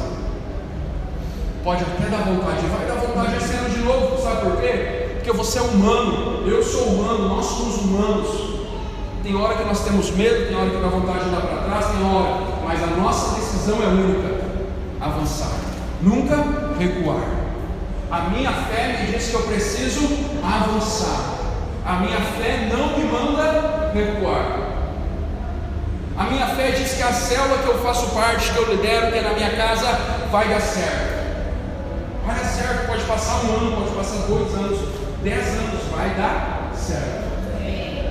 Pode 1.64 1.84
até 1.84 2.10
dar 2.10 2.26
vontade, 2.26 2.68
vai 2.68 2.86
dar 2.86 2.96
vontade 2.96 3.38
esse 3.38 3.54
ano 3.54 3.70
de 3.70 3.80
novo, 3.80 4.22
sabe 4.22 4.42
por 4.42 4.60
quê? 4.60 5.01
Porque 5.22 5.38
você 5.38 5.60
é 5.60 5.62
humano, 5.62 6.48
eu 6.48 6.64
sou 6.64 6.82
humano, 6.82 7.30
nós 7.30 7.46
somos 7.46 7.78
humanos. 7.78 8.28
Tem 9.22 9.36
hora 9.36 9.54
que 9.54 9.64
nós 9.66 9.82
temos 9.82 10.10
medo, 10.10 10.48
tem 10.48 10.58
hora 10.58 10.72
que 10.72 10.82
dá 10.82 10.88
vontade 10.88 11.20
de 11.20 11.26
andar 11.30 11.42
para 11.42 11.62
trás, 11.62 11.86
tem 11.86 12.04
hora, 12.04 12.42
mas 12.66 12.82
a 12.82 12.88
nossa 12.88 13.36
decisão 13.36 13.78
é 13.84 13.86
única: 13.86 14.42
avançar, 15.00 15.52
nunca 16.02 16.36
recuar. 16.80 17.22
A 18.10 18.30
minha 18.32 18.52
fé 18.52 18.98
me 19.00 19.12
diz 19.12 19.28
que 19.28 19.36
eu 19.36 19.44
preciso 19.44 20.10
avançar. 20.44 21.36
A 21.86 22.00
minha 22.00 22.20
fé 22.20 22.68
não 22.76 22.98
me 22.98 23.04
manda 23.06 23.92
recuar. 23.94 24.60
A 26.18 26.24
minha 26.24 26.48
fé 26.48 26.72
diz 26.72 26.94
que 26.94 27.04
a 27.04 27.14
célula 27.14 27.60
que 27.60 27.68
eu 27.68 27.78
faço 27.78 28.08
parte, 28.08 28.52
que 28.52 28.58
eu 28.58 28.74
lidero, 28.74 29.12
que 29.12 29.20
é 29.20 29.22
na 29.22 29.34
minha 29.34 29.52
casa, 29.52 29.86
vai 30.32 30.50
dar 30.50 30.62
certo. 30.62 31.22
Vai 32.26 32.36
dar 32.36 32.46
certo, 32.46 32.88
pode 32.88 33.04
passar 33.04 33.36
um 33.46 33.56
ano, 33.56 33.78
pode 33.78 33.96
passar 33.96 34.26
dois 34.26 34.52
anos, 34.56 35.02
dez 35.24 35.48
anos, 35.48 35.84
vai 35.96 36.10
dar 36.12 36.72
certo. 36.76 37.22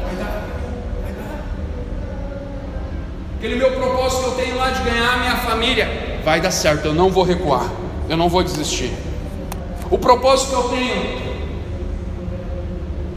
Vai 0.04 0.16
dar, 0.16 0.46
vai 1.02 1.12
dar. 1.12 1.44
Aquele 3.38 3.56
meu 3.56 3.72
propósito 3.72 4.22
que 4.22 4.28
eu 4.28 4.44
tenho 4.44 4.56
lá 4.56 4.70
de 4.70 4.82
ganhar 4.82 5.12
a 5.12 5.16
minha 5.18 5.36
família, 5.36 6.20
vai 6.24 6.40
dar 6.40 6.50
certo, 6.50 6.86
eu 6.86 6.94
não 6.94 7.10
vou 7.10 7.24
recuar, 7.24 7.70
eu 8.08 8.16
não 8.16 8.28
vou 8.28 8.42
desistir. 8.42 8.92
O 9.90 9.98
propósito 9.98 10.50
que 10.50 10.54
eu 10.54 10.68
tenho 10.68 11.30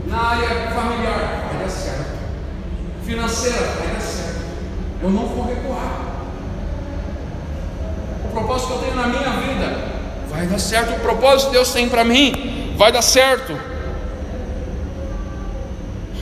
na 0.08 0.22
área 0.22 0.50
familiar, 0.72 1.50
vai 1.52 1.64
dar 1.64 1.70
certo. 1.70 2.06
Financeira, 3.06 3.58
vai 3.80 3.88
dar 3.94 4.00
certo 4.00 4.24
eu 5.04 5.10
não 5.10 5.26
vou 5.26 5.46
recuar. 5.46 6.02
O 8.24 8.32
propósito 8.32 8.68
que 8.68 8.74
eu 8.74 8.80
tenho 8.80 8.96
na 8.96 9.08
minha 9.08 9.30
vida 9.32 9.78
vai 10.30 10.48
dar 10.48 10.58
certo. 10.58 10.94
O 10.94 11.00
propósito 11.02 11.48
que 11.48 11.56
Deus 11.56 11.74
tem 11.74 11.90
para 11.90 12.06
mim 12.06 12.74
vai 12.78 12.90
dar 12.92 13.02
certo. 13.02 13.54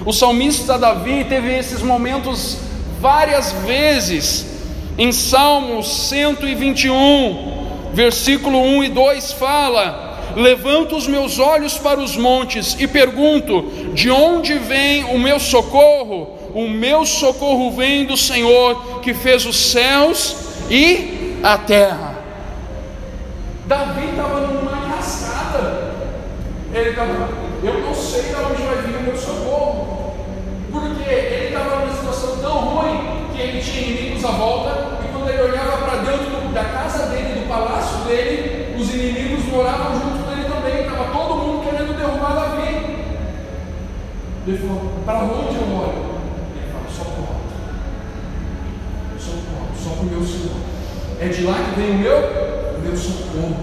O 0.06 0.12
salmista 0.12 0.78
Davi 0.78 1.26
teve 1.26 1.54
esses 1.58 1.82
momentos 1.82 2.58
várias 3.00 3.52
vezes. 3.52 4.46
Em 4.98 5.12
Salmos 5.12 6.10
121, 6.10 7.92
versículo 7.94 8.62
1 8.62 8.84
e 8.84 8.90
2 8.90 9.34
fala: 9.34 10.20
Levanto 10.36 10.96
os 10.96 11.08
meus 11.08 11.40
olhos 11.40 11.78
para 11.78 12.00
os 12.00 12.18
montes 12.18 12.76
e 12.80 12.88
pergunto: 12.88 13.92
de 13.94 14.10
onde 14.10 14.56
vem 14.56 15.06
o 15.06 15.20
meu 15.20 15.40
socorro? 15.40 16.42
o 16.54 16.68
meu 16.68 17.06
socorro 17.06 17.72
vem 17.72 18.06
do 18.06 18.18
Senhor 18.18 19.00
que 19.02 19.14
fez 19.14 19.46
os 19.46 19.72
céus 19.72 20.36
e 20.70 21.40
a 21.44 21.58
terra. 21.58 22.16
Davi 23.66 24.10
estava 24.10 24.42
numa 24.48 24.96
cascada. 24.96 25.92
Ele 26.74 26.90
estava, 26.90 27.30
eu 27.64 27.82
não 27.82 27.94
sei 27.94 28.24
de 28.24 28.36
onde 28.36 28.62
vai 28.64 28.82
vir 28.84 28.98
o 28.98 29.04
meu 29.04 29.18
socorro, 29.18 30.14
porque 30.72 31.10
ele 31.10 31.48
estava 31.48 31.86
numa 31.86 31.96
situação 31.96 32.38
tão 32.38 32.60
ruim 32.60 33.28
que 33.31 33.31
ele 33.42 33.62
tinha 33.62 33.88
inimigos 33.88 34.26
à 34.26 34.32
volta, 34.32 35.00
e 35.04 35.12
quando 35.12 35.30
ele 35.30 35.42
olhava 35.42 35.78
para 35.78 36.02
dentro 36.02 36.54
da 36.54 36.64
casa 36.64 37.08
dele, 37.08 37.42
do 37.42 37.48
palácio 37.48 38.06
dele, 38.06 38.76
os 38.78 38.94
inimigos 38.94 39.46
moravam 39.46 39.94
junto 39.94 40.30
dele 40.30 40.48
também, 40.50 40.82
estava 40.82 41.12
todo 41.12 41.36
mundo 41.36 41.64
querendo 41.64 41.98
derrubar 41.98 42.34
Davi. 42.34 42.72
Ele 44.48 44.58
falou: 44.58 44.92
Para 45.06 45.20
onde 45.20 45.56
eu 45.56 45.76
olho? 45.76 46.12
só 49.84 49.90
para 49.92 50.04
o 50.04 50.06
meu 50.06 50.24
Senhor. 50.24 50.56
É 51.20 51.28
de 51.28 51.44
lá 51.44 51.54
que 51.54 51.80
vem 51.80 51.92
o 51.92 51.98
meu, 52.00 52.18
o 52.18 52.82
meu 52.84 52.96
socorro. 52.96 53.58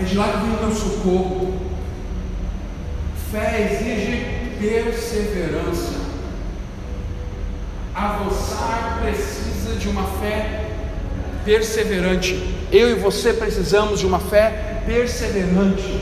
É 0.00 0.04
de 0.04 0.16
lá 0.16 0.28
que 0.28 0.38
vem 0.38 0.56
o 0.56 0.62
meu 0.62 0.72
socorro. 0.72 1.54
Fé 3.30 3.70
exige 3.70 4.26
perseverança. 4.60 6.07
Avançar 7.98 9.00
precisa 9.02 9.74
de 9.76 9.88
uma 9.88 10.04
fé 10.04 10.66
perseverante. 11.44 12.54
Eu 12.70 12.90
e 12.90 12.94
você 12.94 13.32
precisamos 13.32 13.98
de 13.98 14.06
uma 14.06 14.20
fé 14.20 14.82
perseverante. 14.86 16.00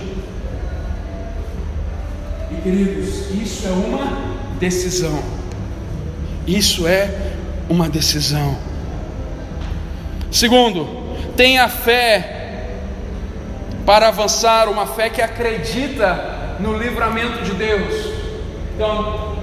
E 2.51 2.61
queridos, 2.63 3.31
isso 3.31 3.67
é 3.67 3.71
uma 3.71 4.37
decisão. 4.59 5.23
Isso 6.47 6.87
é 6.87 7.33
uma 7.69 7.89
decisão. 7.89 8.59
Segundo, 10.31 10.87
tenha 11.35 11.67
fé 11.69 12.67
para 13.87 14.09
avançar, 14.09 14.69
uma 14.69 14.87
fé 14.87 15.09
que 15.09 15.23
acredita 15.23 16.57
no 16.61 16.77
livramento 16.77 17.43
de 17.43 17.53
Deus. 17.53 18.13
Então, 18.75 19.36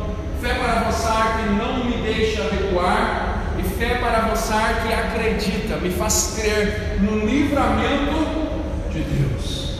fé 0.43 0.55
para 0.55 0.81
avançar 0.81 1.37
que 1.37 1.49
não 1.53 1.85
me 1.85 2.03
deixa 2.03 2.43
recuar, 2.43 3.39
e 3.57 3.63
fé 3.63 3.95
para 3.95 4.17
avançar 4.17 4.85
que 4.85 4.93
acredita, 4.93 5.77
me 5.77 5.89
faz 5.89 6.33
crer 6.37 6.97
no 6.99 7.25
livramento 7.25 8.27
de 8.91 8.99
Deus. 8.99 9.79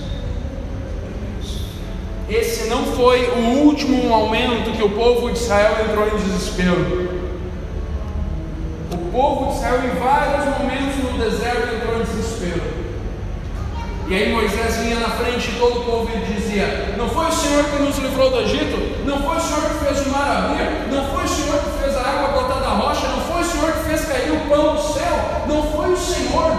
Esse 2.29 2.69
não 2.69 2.85
foi 2.85 3.29
o 3.31 3.65
último 3.65 4.05
momento 4.05 4.71
que 4.71 4.83
o 4.83 4.91
povo 4.91 5.29
de 5.31 5.37
Israel 5.37 5.85
entrou 5.85 6.07
em 6.07 6.15
desespero. 6.15 7.23
O 8.93 9.11
povo 9.11 9.51
de 9.51 9.57
Israel, 9.57 9.81
em 9.83 9.99
vários 9.99 10.45
momentos 10.57 10.95
no 11.03 11.17
deserto, 11.19 11.75
entrou 11.75 11.99
em 11.99 12.03
desespero. 12.03 12.32
E 14.07 14.13
aí 14.13 14.33
Moisés 14.33 14.77
vinha 14.77 14.99
na 14.99 15.09
frente 15.09 15.51
de 15.51 15.57
todo 15.57 15.79
o 15.79 15.83
povo 15.83 16.09
e 16.13 16.33
dizia: 16.33 16.93
Não 16.97 17.09
foi 17.09 17.27
o 17.27 17.31
Senhor 17.31 17.63
que 17.65 17.81
nos 17.81 17.97
livrou 17.97 18.31
do 18.31 18.39
Egito? 18.41 19.05
Não 19.05 19.21
foi 19.23 19.37
o 19.37 19.39
Senhor 19.39 19.61
que 19.61 19.85
fez 19.85 20.05
o 20.05 20.09
mar 20.09 20.49
abrir? 20.49 20.93
Não 20.93 21.05
foi 21.05 21.23
o 21.23 21.27
Senhor 21.27 21.59
que 21.59 21.83
fez 21.83 21.95
a 21.95 22.01
água 22.01 22.27
brotar 22.29 22.59
da 22.61 22.69
rocha? 22.69 23.07
Não 23.07 23.21
foi 23.21 23.41
o 23.41 23.45
Senhor 23.45 23.71
que 23.71 23.83
fez 23.83 24.05
cair 24.05 24.31
o 24.31 24.49
pão 24.49 24.75
do 24.75 24.81
céu? 24.81 25.45
Não 25.47 25.63
foi 25.71 25.93
o 25.93 25.97
Senhor? 25.97 26.51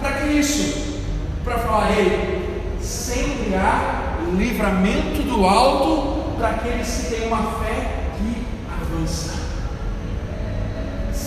Para 0.00 0.12
que 0.12 0.28
isso? 0.28 0.98
Para 1.42 1.58
falar, 1.58 1.98
ei, 1.98 2.76
sempre 2.82 3.54
há 3.54 4.18
livramento 4.36 5.22
do 5.22 5.46
alto 5.46 6.36
para 6.36 6.50
aqueles 6.50 6.88
que 6.88 7.14
têm 7.14 7.28
uma 7.28 7.42
fé 7.58 8.04
que 8.18 8.46
avança 8.70 9.47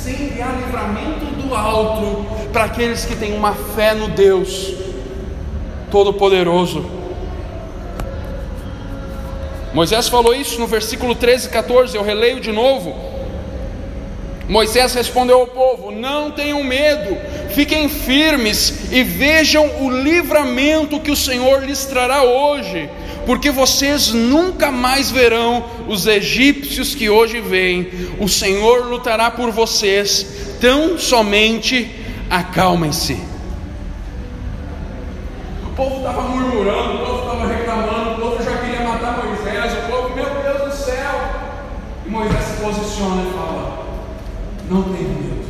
sempre 0.04 0.42
há 0.42 0.52
livramento 0.54 1.26
do 1.26 1.54
alto 1.54 2.26
para 2.52 2.64
aqueles 2.64 3.06
que 3.06 3.16
têm 3.16 3.34
uma 3.34 3.54
fé 3.54 3.94
no 3.94 4.08
Deus 4.08 4.74
Todo-Poderoso. 5.92 6.90
Moisés 9.74 10.10
falou 10.10 10.34
isso 10.34 10.60
no 10.60 10.66
versículo 10.66 11.14
13 11.14 11.48
e 11.48 11.50
14, 11.52 11.96
eu 11.96 12.04
releio 12.04 12.40
de 12.40 12.52
novo. 12.52 12.96
Moisés 14.50 14.94
respondeu 14.96 15.40
ao 15.40 15.48
povo: 15.48 15.92
Não 15.92 16.32
tenham 16.32 16.64
medo, 16.64 17.16
fiquem 17.52 17.88
firmes 17.88 18.92
e 18.92 19.04
vejam 19.04 19.84
o 19.84 19.90
livramento 19.90 21.00
que 21.00 21.12
o 21.12 21.16
Senhor 21.16 21.64
lhes 21.64 21.86
trará 21.86 22.24
hoje 22.24 22.90
porque 23.26 23.52
vocês 23.52 24.12
nunca 24.14 24.72
mais 24.72 25.12
verão 25.12 25.64
os 25.88 26.08
egípcios 26.08 26.96
que 26.96 27.10
hoje 27.10 27.40
vêm. 27.40 27.90
O 28.20 28.28
Senhor 28.28 28.88
lutará 28.88 29.30
por 29.30 29.52
vocês, 29.52 30.58
tão 30.60 30.98
somente 30.98 31.96
acalmem-se. 32.30 33.20
O 35.66 35.74
povo 35.76 35.98
estava 35.98 36.22
murmurando, 36.24 36.96
o 36.96 37.06
povo 37.06 37.20
estava 37.20 37.48
reclamando, 37.48 38.12
o 38.12 38.22
povo 38.22 38.44
já 38.44 38.58
queria 38.58 38.82
matar 38.88 39.24
Moisés, 39.26 39.74
o 39.74 39.92
povo, 39.92 40.16
meu 40.16 40.26
Deus 40.26 40.70
do 40.70 40.84
céu. 40.84 41.12
E 42.06 42.10
Moisés 42.10 42.44
se 42.44 42.62
posiciona 42.62 43.24
e 43.30 43.34
fala: 43.34 43.86
Não 44.70 44.84
tenha 44.84 45.08
medo, 45.10 45.46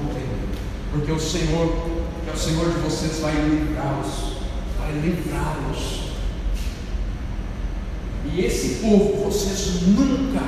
não 0.00 0.14
tenha 0.14 0.26
medo, 0.26 0.58
porque 0.92 1.12
o 1.12 1.20
Senhor, 1.20 1.76
que 2.24 2.30
é 2.30 2.32
o 2.32 2.36
Senhor 2.36 2.70
de 2.70 2.78
vocês, 2.80 3.20
vai 3.20 3.34
livrá-los, 3.34 4.36
vai 4.78 4.92
livrá-los 4.92 6.11
e 8.34 8.44
esse 8.46 8.76
povo 8.76 9.24
vocês 9.24 9.82
nunca 9.82 10.40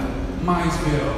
mais 0.43 0.75
verão. 0.76 1.17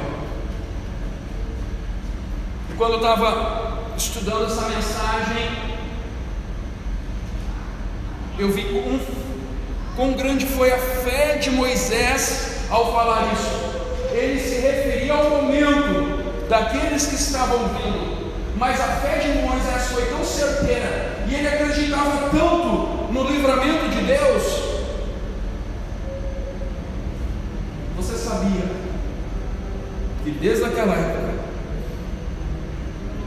E 2.69 2.73
quando 2.77 2.93
eu 2.93 2.97
estava 2.97 3.93
estudando 3.95 4.45
essa 4.45 4.67
mensagem, 4.67 5.49
eu 8.37 8.51
vi 8.51 8.63
quão, 8.63 8.99
quão 9.95 10.13
grande 10.13 10.45
foi 10.45 10.71
a 10.71 10.77
fé 10.77 11.37
de 11.37 11.49
Moisés 11.51 12.57
ao 12.69 12.91
falar 12.93 13.31
isso. 13.33 14.13
Ele 14.13 14.39
se 14.39 14.59
referia 14.59 15.13
ao 15.13 15.29
momento 15.29 16.47
daqueles 16.49 17.07
que 17.07 17.15
estavam 17.15 17.59
vindo, 17.69 18.33
mas 18.57 18.79
a 18.81 18.87
fé 18.97 19.19
de 19.19 19.39
Moisés 19.39 19.87
foi 19.87 20.05
tão 20.07 20.23
certeira 20.23 21.23
e 21.29 21.33
ele 21.33 21.47
acreditava 21.47 22.29
tanto 22.29 23.11
no 23.11 23.23
livramento 23.23 23.89
de 23.89 24.01
Deus 24.03 24.66
sabia 28.37 28.69
que 30.23 30.31
desde 30.31 30.65
aquela 30.65 30.93
época 30.93 31.33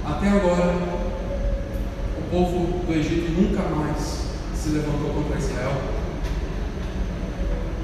até 0.07 0.29
agora 0.29 0.75
o 2.19 2.31
povo 2.31 2.85
do 2.87 2.93
Egito 2.93 3.33
nunca 3.33 3.63
mais 3.63 4.21
se 4.55 4.69
levantou 4.69 5.11
contra 5.15 5.39
Israel. 5.39 5.73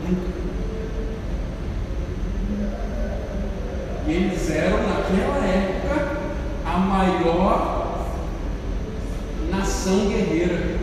Nunca. 0.08 0.36
E 4.06 4.12
eles 4.12 4.50
eram, 4.50 4.78
naquela 4.86 5.44
época, 5.44 6.18
a 6.64 6.78
maior 6.78 8.06
nação 9.50 10.08
guerreira. 10.08 10.76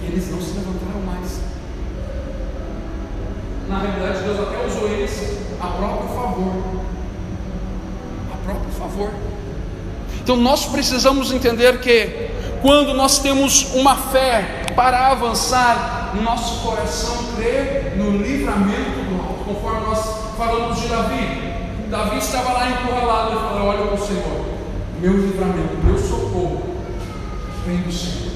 E 0.00 0.06
eles 0.06 0.30
não 0.30 0.40
se 0.40 0.58
levantaram 0.58 1.00
mais 1.00 1.53
Deus 4.24 4.40
até 4.40 4.66
usou 4.66 4.88
eles 4.88 5.38
a 5.60 5.66
próprio 5.66 6.08
favor. 6.08 6.54
A 8.32 8.36
próprio 8.44 8.70
favor. 8.72 9.10
Então 10.22 10.36
nós 10.36 10.64
precisamos 10.64 11.30
entender 11.30 11.80
que 11.80 12.30
quando 12.62 12.94
nós 12.94 13.18
temos 13.18 13.74
uma 13.74 13.94
fé 13.94 14.64
para 14.74 15.08
avançar, 15.08 16.14
nosso 16.22 16.66
coração 16.66 17.16
crê 17.36 17.92
no 17.96 18.16
livramento 18.16 19.00
do 19.08 19.20
alto, 19.20 19.44
conforme 19.44 19.86
nós 19.86 20.34
falamos 20.38 20.80
de 20.80 20.88
Davi. 20.88 21.54
Davi 21.90 22.18
estava 22.18 22.52
lá 22.52 22.70
encurralado 22.70 23.32
e 23.32 23.34
falou: 23.34 23.68
Olha 23.68 23.86
para 23.86 23.94
o 23.94 24.06
Senhor, 24.06 24.44
meu 25.00 25.12
livramento, 25.12 25.76
meu 25.84 25.98
socorro 25.98 26.62
vem 27.66 27.78
do 27.78 27.92
Senhor. 27.92 28.32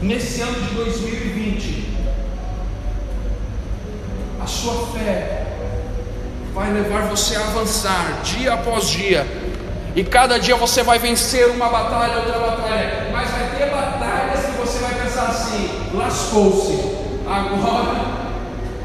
Nesse 0.00 0.40
ano 0.40 0.58
de 0.62 0.74
2020, 0.76 1.88
a 1.88 1.89
sua 4.60 4.86
fé 4.88 5.46
vai 6.52 6.70
levar 6.70 7.08
você 7.08 7.34
a 7.36 7.40
avançar 7.40 8.20
dia 8.22 8.52
após 8.52 8.90
dia. 8.90 9.26
E 9.96 10.04
cada 10.04 10.38
dia 10.38 10.54
você 10.54 10.82
vai 10.82 10.98
vencer 10.98 11.48
uma 11.48 11.68
batalha, 11.68 12.18
outra 12.18 12.38
batalha. 12.38 13.08
Mas 13.10 13.30
vai 13.30 13.48
ter 13.56 13.70
batalhas 13.70 14.44
que 14.44 14.52
você 14.52 14.78
vai 14.80 14.94
pensar 15.02 15.28
assim: 15.28 15.70
lascou-se. 15.94 17.00
Agora, 17.26 17.96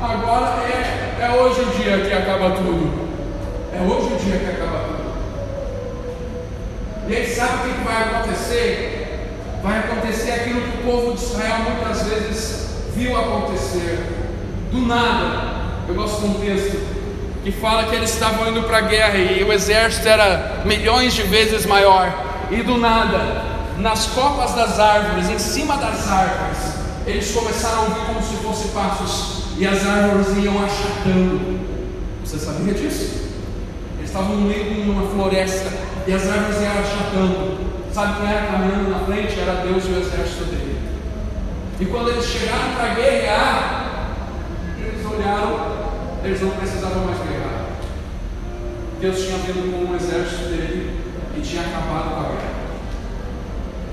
agora 0.02 0.64
é, 0.64 1.18
é 1.22 1.32
hoje 1.32 1.62
o 1.62 1.66
dia 1.78 2.06
que 2.06 2.14
acaba 2.14 2.52
tudo. 2.52 3.06
É 3.74 3.82
hoje 3.82 4.14
o 4.14 4.18
dia 4.18 4.40
que 4.40 4.46
acaba 4.46 4.80
tudo. 4.88 5.06
E 7.10 7.16
aí 7.18 7.28
sabe 7.28 7.70
o 7.70 7.74
que 7.74 7.84
vai 7.84 8.04
acontecer? 8.04 9.30
Vai 9.62 9.80
acontecer 9.80 10.32
aquilo 10.32 10.62
que 10.62 10.78
o 10.78 10.92
povo 10.92 11.14
de 11.16 11.22
Israel 11.22 11.58
muitas 11.70 12.04
vezes 12.04 12.68
viu 12.96 13.18
acontecer 13.18 14.00
do 14.72 14.82
nada. 14.82 15.55
Eu 15.88 15.93
gosto 15.93 16.21
de 16.21 16.28
um 16.28 16.34
texto 16.39 16.80
que 17.43 17.52
fala 17.52 17.84
que 17.84 17.95
eles 17.95 18.12
estavam 18.12 18.50
indo 18.50 18.63
para 18.63 18.80
a 18.80 18.82
guerra 18.82 19.17
e 19.17 19.43
o 19.43 19.54
exército 19.54 20.08
era 20.08 20.63
milhões 20.65 21.13
de 21.13 21.21
vezes 21.21 21.65
maior. 21.65 22.12
E 22.50 22.63
do 22.63 22.78
nada, 22.78 23.43
nas 23.78 24.08
copas 24.08 24.54
das 24.54 24.80
árvores, 24.80 25.30
em 25.30 25.38
cima 25.38 25.78
das 25.78 26.10
árvores, 26.10 26.58
eles 27.06 27.32
começaram 27.32 27.78
a 27.78 27.82
ouvir 27.82 28.06
como 28.08 28.21
se 28.24 28.36
fossem 28.38 28.71
passos 28.71 29.43
e 29.60 29.67
as 29.67 29.86
árvores 29.86 30.43
iam 30.43 30.56
achatando. 30.63 31.60
Você 32.24 32.39
sabia 32.39 32.74
disso? 32.74 33.26
Eles 34.00 34.10
estavam 34.10 34.38
no 34.38 34.48
meio 34.48 34.63
de 34.63 34.89
uma 34.89 35.08
floresta 35.12 35.71
e 36.08 36.13
as 36.13 36.28
árvores 36.28 36.62
iam 36.62 36.71
achatando. 36.71 37.58
Sabe 37.93 38.21
quem 38.21 38.30
era 38.32 38.48
caminhando 38.48 38.89
na 38.89 39.00
frente? 39.06 39.39
Era 39.39 39.62
Deus 39.62 39.84
e 39.86 39.89
o 39.89 40.00
exército 40.00 40.45
dele. 40.45 40.80
E 41.80 41.86
quando 41.86 42.10
eles 42.10 42.26
chegaram 42.26 42.74
para 42.76 42.95
guerrear, 42.95 43.86
olharam, 45.15 45.75
eles 46.26 46.42
não 46.42 46.50
precisavam 46.50 47.06
mais 47.06 47.20
guerrear. 47.20 47.66
Deus 49.00 49.18
tinha 49.20 49.38
vindo 49.38 49.72
com 49.72 49.92
um 49.92 49.96
exército 49.96 50.50
dele 50.50 51.00
e 51.38 51.42
tinha 51.42 51.62
acabado 51.62 52.10
com 52.10 52.20
a 52.20 52.24
guerra. 52.24 52.56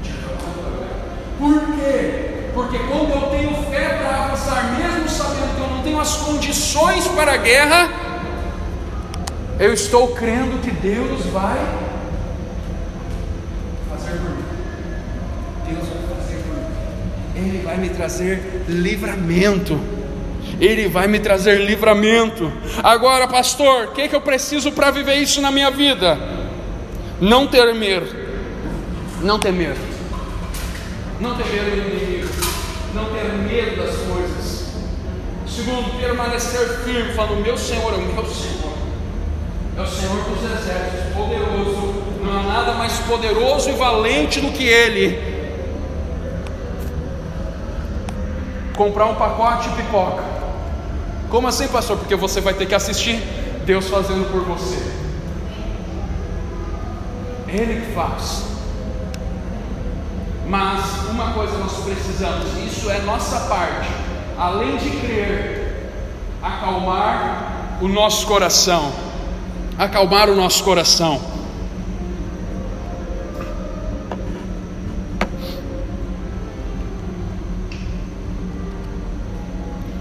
Tinha 0.03 0.17
acabado 0.17 0.55
com 0.57 0.67
a 0.67 0.79
guerra. 0.79 0.97
Por 1.39 1.77
quê? 1.77 2.33
Porque 2.55 2.79
quando 2.79 3.11
eu 3.11 3.31
tenho 3.31 3.55
fé 3.71 3.99
para 3.99 4.25
avançar, 4.25 4.79
mesmo 4.79 5.09
sabendo 5.09 5.57
que 5.57 5.61
eu 5.61 5.69
não 5.69 5.83
tenho 5.83 6.01
as 6.01 6.17
condições 6.17 7.07
para 7.09 7.35
a 7.35 7.37
guerra, 7.37 7.91
eu 9.59 9.75
estou 9.75 10.09
crendo 10.15 10.59
que 10.61 10.71
Deus 10.71 11.27
vai 11.27 11.59
fazer 13.91 14.17
por 14.17 14.31
mim. 14.31 14.45
Deus 15.69 15.89
vai 15.89 16.17
fazer 16.17 16.37
por 16.39 16.55
mim. 16.55 17.47
Ele 17.47 17.63
vai 17.63 17.77
me 17.77 17.91
trazer 17.91 18.65
livramento. 18.69 20.02
Ele 20.61 20.89
vai 20.89 21.07
me 21.07 21.19
trazer 21.19 21.65
livramento. 21.65 22.53
Agora, 22.83 23.27
pastor, 23.27 23.87
o 23.87 23.89
que, 23.93 24.09
que 24.09 24.15
eu 24.15 24.21
preciso 24.21 24.73
para 24.73 24.91
viver 24.91 25.17
isso 25.17 25.41
na 25.41 25.51
minha 25.51 25.71
vida? 25.71 26.19
Não 27.21 27.47
temer, 27.47 28.03
não 29.21 29.39
temer, 29.39 29.77
não 31.21 31.37
temer 31.37 31.63
o 31.63 31.77
inimigo, 31.77 32.29
não 32.95 33.05
ter 33.07 33.33
medo 33.33 33.77
das 33.77 33.97
coisas. 33.97 34.73
Segundo, 35.47 36.01
permanecer 36.01 36.81
firme, 36.85 37.13
falando: 37.13 37.43
Meu 37.43 37.57
Senhor 37.57 37.93
é 37.93 37.97
o 37.97 38.01
meu 38.01 38.27
Senhor, 38.27 38.73
é 39.77 39.81
o 39.83 39.87
Senhor 39.87 40.17
dos 40.25 40.43
exércitos, 40.51 41.15
poderoso. 41.15 42.03
Não 42.25 42.39
há 42.39 42.43
nada 42.43 42.73
mais 42.73 42.99
poderoso 43.01 43.71
e 43.71 43.73
valente 43.73 44.41
do 44.41 44.51
que 44.51 44.65
Ele. 44.65 45.33
Comprar 48.75 49.07
um 49.07 49.15
pacote 49.15 49.69
de 49.69 49.77
pipoca. 49.77 50.32
Como 51.33 51.49
assim, 51.49 51.67
pastor? 51.67 51.97
Porque 51.97 52.15
você 52.15 52.43
vai 52.43 52.53
ter 52.53 52.67
que 52.67 52.75
assistir 52.75 53.19
Deus 53.65 53.89
fazendo 53.89 54.31
por 54.31 54.43
você. 54.43 54.77
Ele 57.49 57.81
que 57.81 57.95
faz. 57.95 58.45
Mas 60.47 61.09
uma 61.09 61.33
coisa 61.33 61.57
nós 61.57 61.73
precisamos, 61.85 62.49
isso 62.67 62.91
é 62.91 63.01
nossa 63.01 63.49
parte, 63.49 63.89
além 64.39 64.77
de 64.77 64.91
crer, 64.91 65.91
acalmar 66.43 67.79
o 67.81 67.89
nosso 67.89 68.27
coração, 68.27 68.93
acalmar 69.79 70.29
o 70.29 70.37
nosso 70.37 70.63
coração. 70.63 71.19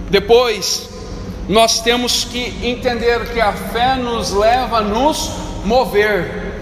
Depois, 0.10 0.92
nós 1.50 1.80
temos 1.80 2.24
que 2.24 2.68
entender 2.68 3.32
que 3.32 3.42
a 3.42 3.52
fé 3.52 3.96
nos 3.96 4.32
leva 4.32 4.78
a 4.78 4.82
nos 4.82 5.32
mover, 5.66 6.54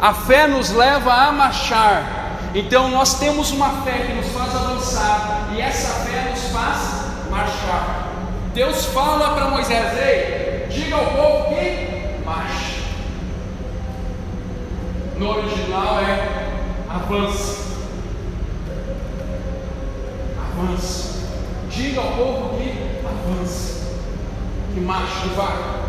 a 0.00 0.14
fé 0.14 0.46
nos 0.46 0.70
leva 0.70 1.12
a 1.12 1.32
marchar. 1.32 2.22
Então 2.54 2.88
nós 2.88 3.18
temos 3.18 3.50
uma 3.50 3.82
fé 3.82 4.06
que 4.06 4.12
nos 4.12 4.28
faz 4.28 4.54
avançar 4.54 5.48
e 5.54 5.60
essa 5.60 6.04
fé 6.04 6.30
nos 6.30 6.40
faz 6.52 7.30
marchar. 7.30 8.08
Deus 8.54 8.84
fala 8.86 9.34
para 9.34 9.48
Moisés: 9.48 9.98
Ei, 9.98 10.66
diga 10.68 10.96
ao 10.96 11.06
povo 11.06 11.54
que 11.54 12.24
marche. 12.24 12.82
No 15.18 15.30
original 15.30 16.00
é 16.00 16.48
avance. 16.90 17.62
Avance. 20.38 21.22
Diga 21.70 22.00
ao 22.00 22.12
povo 22.12 22.58
que 22.58 23.00
avance. 23.06 23.81
Que 24.72 24.80
marche 24.80 25.28
devagar. 25.28 25.82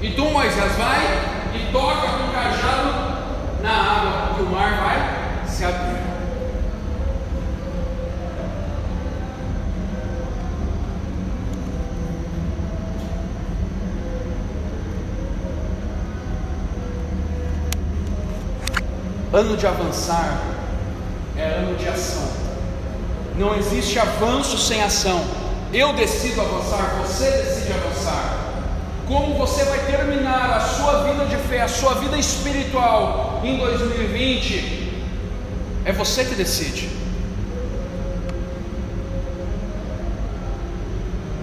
E 0.00 0.10
tu, 0.12 0.24
Moisés, 0.24 0.76
vai 0.76 1.38
e 1.54 1.72
toca 1.72 2.08
com 2.08 2.28
o 2.28 2.32
cajado 2.32 2.88
na 3.62 3.70
água, 3.70 4.34
que 4.36 4.42
o 4.42 4.46
mar 4.46 4.80
vai 4.80 5.46
se 5.46 5.64
abrir. 5.64 5.98
Ano 19.32 19.56
de 19.56 19.66
avançar 19.66 20.40
é 21.36 21.44
ano 21.44 21.76
de 21.76 21.86
ação. 21.88 22.26
Não 23.36 23.54
existe 23.56 23.98
avanço 23.98 24.56
sem 24.56 24.82
ação. 24.82 25.22
Eu 25.72 25.92
decido 25.92 26.40
avançar, 26.40 26.96
você 27.02 27.30
decide 27.30 27.72
avançar. 27.72 27.87
Como 29.06 29.34
você 29.34 29.64
vai 29.64 29.78
terminar 29.86 30.50
a 30.56 30.60
sua 30.60 31.04
vida 31.04 31.24
de 31.24 31.36
fé, 31.48 31.62
a 31.62 31.68
sua 31.68 31.94
vida 31.94 32.16
espiritual 32.18 33.40
em 33.42 33.56
2020? 33.56 35.02
É 35.84 35.92
você 35.92 36.24
que 36.24 36.34
decide. 36.34 36.90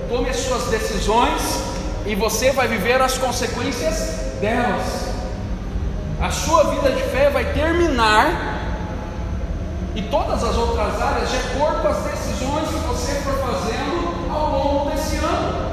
Tome 0.08 0.30
as 0.30 0.38
suas 0.38 0.66
decisões 0.66 1.42
e 2.06 2.14
você 2.14 2.52
vai 2.52 2.68
viver 2.68 3.02
as 3.02 3.18
consequências 3.18 4.38
delas. 4.40 5.10
A 6.22 6.30
sua 6.30 6.66
vida 6.66 6.92
de 6.92 7.02
fé 7.10 7.30
vai 7.30 7.52
terminar 7.54 8.56
e 9.96 10.02
todas 10.04 10.44
as 10.44 10.56
outras 10.56 11.02
áreas 11.02 11.30
de 11.30 11.38
acordo 11.38 11.82
com 11.82 11.88
as 11.88 12.04
decisões 12.04 12.68
que 12.70 12.88
você 12.88 13.14
for 13.22 13.34
fazendo 13.40 14.30
ao 14.32 14.52
longo 14.52 14.92
desse 14.92 15.16
ano. 15.18 15.65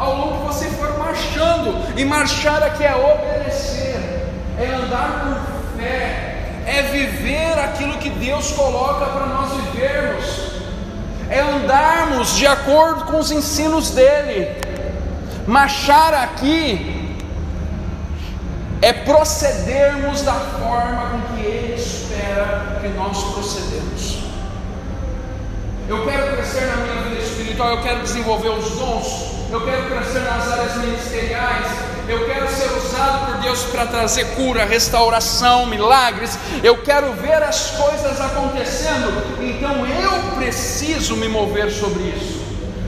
Ao 0.00 0.16
longo 0.16 0.38
que 0.38 0.54
você 0.54 0.64
for 0.70 0.98
marchando, 0.98 1.78
e 1.94 2.04
marchar 2.06 2.62
aqui 2.62 2.82
é 2.82 2.96
obedecer, 2.96 4.00
é 4.58 4.66
andar 4.66 5.20
por 5.20 5.78
fé, 5.78 6.62
é 6.66 6.82
viver 6.90 7.58
aquilo 7.58 7.98
que 7.98 8.08
Deus 8.08 8.50
coloca 8.52 9.04
para 9.04 9.26
nós 9.26 9.52
vivermos, 9.52 10.52
é 11.28 11.40
andarmos 11.40 12.34
de 12.34 12.46
acordo 12.46 13.04
com 13.04 13.18
os 13.18 13.30
ensinos 13.30 13.90
dEle. 13.90 14.48
Marchar 15.46 16.14
aqui 16.14 17.14
é 18.80 18.94
procedermos 18.94 20.22
da 20.22 20.32
forma 20.32 21.10
com 21.10 21.34
que 21.34 21.42
Ele 21.42 21.74
espera 21.74 22.78
que 22.80 22.88
nós 22.88 23.22
procedemos. 23.34 24.18
Eu 25.86 26.06
quero 26.06 26.36
crescer 26.36 26.66
na 26.66 26.76
minha 26.76 27.02
vida 27.02 27.20
espiritual, 27.20 27.70
eu 27.72 27.82
quero 27.82 28.00
desenvolver 28.00 28.48
os 28.48 28.70
dons, 28.70 29.39
eu 29.52 29.60
quero 29.64 29.90
crescer 29.90 30.20
nas 30.20 30.52
áreas 30.52 30.76
ministeriais, 30.76 31.66
eu 32.08 32.24
quero 32.26 32.48
ser 32.48 32.70
usado 32.76 33.26
por 33.26 33.40
Deus 33.40 33.64
para 33.64 33.86
trazer 33.86 34.24
cura, 34.36 34.64
restauração, 34.64 35.66
milagres, 35.66 36.38
eu 36.62 36.78
quero 36.82 37.12
ver 37.14 37.42
as 37.42 37.72
coisas 37.72 38.20
acontecendo, 38.20 39.10
então 39.42 39.84
eu 39.86 40.36
preciso 40.36 41.16
me 41.16 41.28
mover 41.28 41.70
sobre 41.70 42.02
isso, 42.04 42.40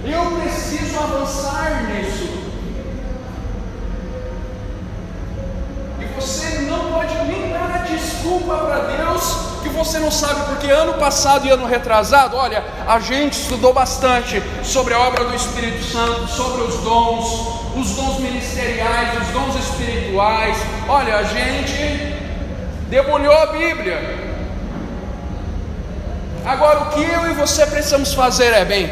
eu 0.05 0.41
preciso 0.41 0.99
avançar 0.99 1.85
nisso. 1.85 2.31
E 6.01 6.05
você 6.15 6.61
não 6.63 6.93
pode 6.93 7.15
nem 7.27 7.51
dar 7.53 7.85
desculpa 7.89 8.57
para 8.57 8.79
Deus 8.79 9.02
você 9.73 9.99
não 9.99 10.11
sabe, 10.11 10.43
porque 10.47 10.71
ano 10.71 10.95
passado 10.95 11.47
e 11.47 11.51
ano 11.51 11.67
retrasado, 11.67 12.37
olha, 12.37 12.65
a 12.87 13.01
gente 13.01 13.35
estudou 13.35 13.73
bastante 13.73 14.43
sobre 14.63 14.95
a 14.95 15.01
obra 15.01 15.25
do 15.25 15.35
Espírito 15.35 15.83
Santo, 15.85 16.29
sobre 16.29 16.63
os 16.63 16.77
dons, 16.79 17.75
os 17.77 17.91
dons 17.97 18.21
ministeriais, 18.21 19.21
os 19.23 19.29
dons 19.29 19.57
espirituais. 19.57 20.57
Olha, 20.89 21.17
a 21.17 21.23
gente 21.25 22.17
debulhou 22.89 23.37
a 23.37 23.47
Bíblia. 23.47 24.33
Agora, 26.45 26.81
o 26.81 26.91
que 26.91 27.03
eu 27.03 27.31
e 27.31 27.35
você 27.35 27.67
precisamos 27.67 28.13
fazer 28.15 28.53
é: 28.53 28.65
bem, 28.65 28.91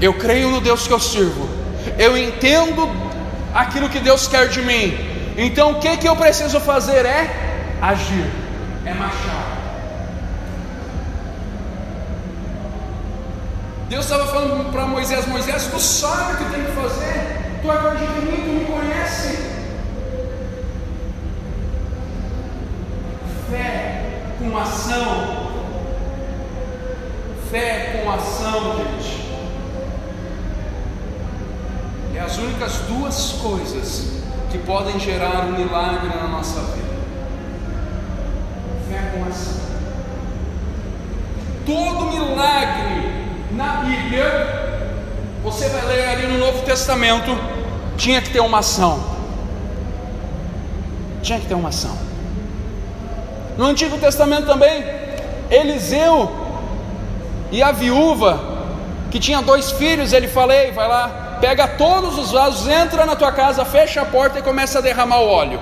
eu 0.00 0.14
creio 0.14 0.50
no 0.50 0.60
Deus 0.60 0.86
que 0.86 0.92
eu 0.92 1.00
sirvo, 1.00 1.48
eu 1.98 2.16
entendo 2.18 2.90
aquilo 3.54 3.88
que 3.88 4.00
Deus 4.00 4.28
quer 4.28 4.48
de 4.48 4.62
mim, 4.62 4.96
então 5.36 5.72
o 5.72 5.74
que, 5.80 5.96
que 5.96 6.08
eu 6.08 6.16
preciso 6.16 6.60
fazer 6.60 7.06
é 7.06 7.78
agir, 7.80 8.30
é 8.84 8.92
marchar. 8.92 9.39
Deus 13.90 14.04
estava 14.04 14.28
falando 14.28 14.70
para 14.70 14.86
Moisés: 14.86 15.26
Moisés, 15.26 15.66
tu 15.66 15.80
sabe 15.80 16.34
o 16.34 16.36
que 16.36 16.44
tem 16.54 16.64
que 16.64 16.70
fazer, 16.70 17.58
tu 17.60 17.68
acredita 17.68 18.12
em 18.12 18.24
mim, 18.24 18.36
tu 18.36 18.72
me 18.72 18.78
conhece. 18.78 19.50
Fé 23.50 24.04
com 24.38 24.56
ação, 24.56 25.50
fé 27.50 28.00
com 28.04 28.12
ação, 28.12 28.76
gente. 28.76 29.28
É 32.14 32.20
as 32.20 32.38
únicas 32.38 32.74
duas 32.86 33.32
coisas 33.42 34.22
que 34.52 34.58
podem 34.58 35.00
gerar 35.00 35.46
um 35.46 35.58
milagre 35.58 36.10
na 36.10 36.28
nossa 36.28 36.60
vida. 36.60 36.94
Fé 38.88 39.18
com 39.18 39.24
ação. 39.28 39.60
Todo 41.66 42.06
milagre 42.12 42.79
na 43.60 43.82
Bíblia, 43.84 44.26
você 45.42 45.68
vai 45.68 45.84
ler 45.84 46.08
ali 46.08 46.26
no 46.26 46.38
Novo 46.38 46.62
Testamento, 46.62 47.38
tinha 47.98 48.22
que 48.22 48.30
ter 48.30 48.40
uma 48.40 48.60
ação. 48.60 48.98
Tinha 51.22 51.38
que 51.38 51.46
ter 51.46 51.54
uma 51.54 51.68
ação. 51.68 51.96
No 53.58 53.66
Antigo 53.66 53.98
Testamento 53.98 54.46
também, 54.46 54.82
Eliseu 55.50 56.30
e 57.52 57.62
a 57.62 57.70
viúva, 57.70 58.40
que 59.10 59.20
tinha 59.20 59.42
dois 59.42 59.70
filhos, 59.72 60.14
ele 60.14 60.26
falei, 60.26 60.72
vai 60.72 60.88
lá, 60.88 61.36
pega 61.38 61.68
todos 61.68 62.16
os 62.16 62.32
vasos, 62.32 62.66
entra 62.66 63.04
na 63.04 63.14
tua 63.14 63.30
casa, 63.30 63.62
fecha 63.66 64.00
a 64.00 64.06
porta 64.06 64.38
e 64.38 64.42
começa 64.42 64.78
a 64.78 64.82
derramar 64.82 65.20
o 65.20 65.28
óleo. 65.28 65.60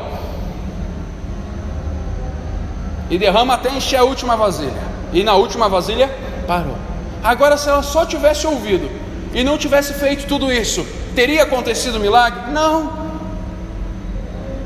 E 3.11 3.19
derrama 3.19 3.55
até 3.55 3.71
encher 3.71 3.97
a 3.97 4.05
última 4.05 4.37
vasilha. 4.37 4.87
E 5.13 5.25
na 5.25 5.35
última 5.35 5.69
vasilha 5.69 6.09
parou. 6.47 6.88
Agora, 7.23 7.57
se 7.57 7.69
ela 7.69 7.83
só 7.83 8.07
tivesse 8.07 8.47
ouvido, 8.47 8.89
e 9.33 9.45
não 9.45 9.59
tivesse 9.59 9.95
feito 9.95 10.27
tudo 10.27 10.53
isso, 10.53 10.87
teria 11.15 11.43
acontecido 11.43 11.97
o 11.97 12.01
milagre? 12.01 12.51
Não. 12.51 13.09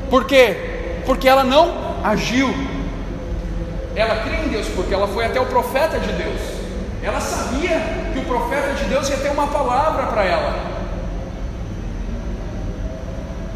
Por 0.09 0.25
quê? 0.25 1.01
Porque 1.05 1.27
ela 1.27 1.43
não 1.43 1.73
agiu. 2.03 2.53
Ela 3.95 4.23
crê 4.23 4.37
em 4.45 4.49
Deus 4.49 4.67
porque 4.75 4.93
ela 4.93 5.07
foi 5.07 5.25
até 5.25 5.39
o 5.39 5.45
profeta 5.45 5.99
de 5.99 6.11
Deus. 6.13 6.39
Ela 7.01 7.19
sabia 7.19 7.79
que 8.13 8.19
o 8.19 8.25
profeta 8.25 8.73
de 8.73 8.85
Deus 8.85 9.09
ia 9.09 9.17
ter 9.17 9.29
uma 9.29 9.47
palavra 9.47 10.07
para 10.07 10.23
ela. 10.23 10.73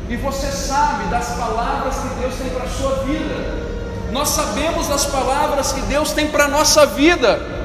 E 0.10 0.16
você 0.18 0.48
sabe 0.48 1.06
das 1.06 1.30
palavras 1.36 1.96
que 1.98 2.08
Deus 2.22 2.36
tem 2.36 2.50
para 2.50 2.64
a 2.64 2.70
sua 2.70 3.04
vida. 3.04 3.68
Nós 4.12 4.30
sabemos 4.30 4.88
das 4.88 5.06
palavras 5.06 5.72
que 5.72 5.82
Deus 5.82 6.12
tem 6.12 6.28
para 6.28 6.46
a 6.46 6.48
nossa 6.48 6.86
vida. 6.86 7.57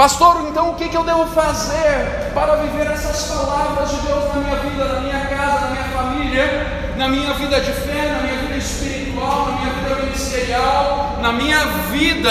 Pastor, 0.00 0.46
então 0.48 0.70
o 0.70 0.74
que, 0.76 0.88
que 0.88 0.96
eu 0.96 1.04
devo 1.04 1.26
fazer 1.26 2.30
para 2.32 2.56
viver 2.56 2.90
essas 2.90 3.22
palavras 3.24 3.90
de 3.90 3.96
Deus 3.98 4.34
na 4.34 4.40
minha 4.40 4.56
vida, 4.56 4.84
na 4.94 5.00
minha 5.00 5.26
casa, 5.26 5.60
na 5.60 5.70
minha 5.72 5.84
família, 5.88 6.94
na 6.96 7.06
minha 7.06 7.34
vida 7.34 7.60
de 7.60 7.70
fé, 7.70 8.10
na 8.10 8.22
minha 8.22 8.36
vida 8.38 8.56
espiritual, 8.56 9.48
na 9.48 9.58
minha 9.58 9.74
vida 9.74 9.94
ministerial, 9.96 11.18
na 11.20 11.32
minha 11.34 11.66
vida 11.90 12.30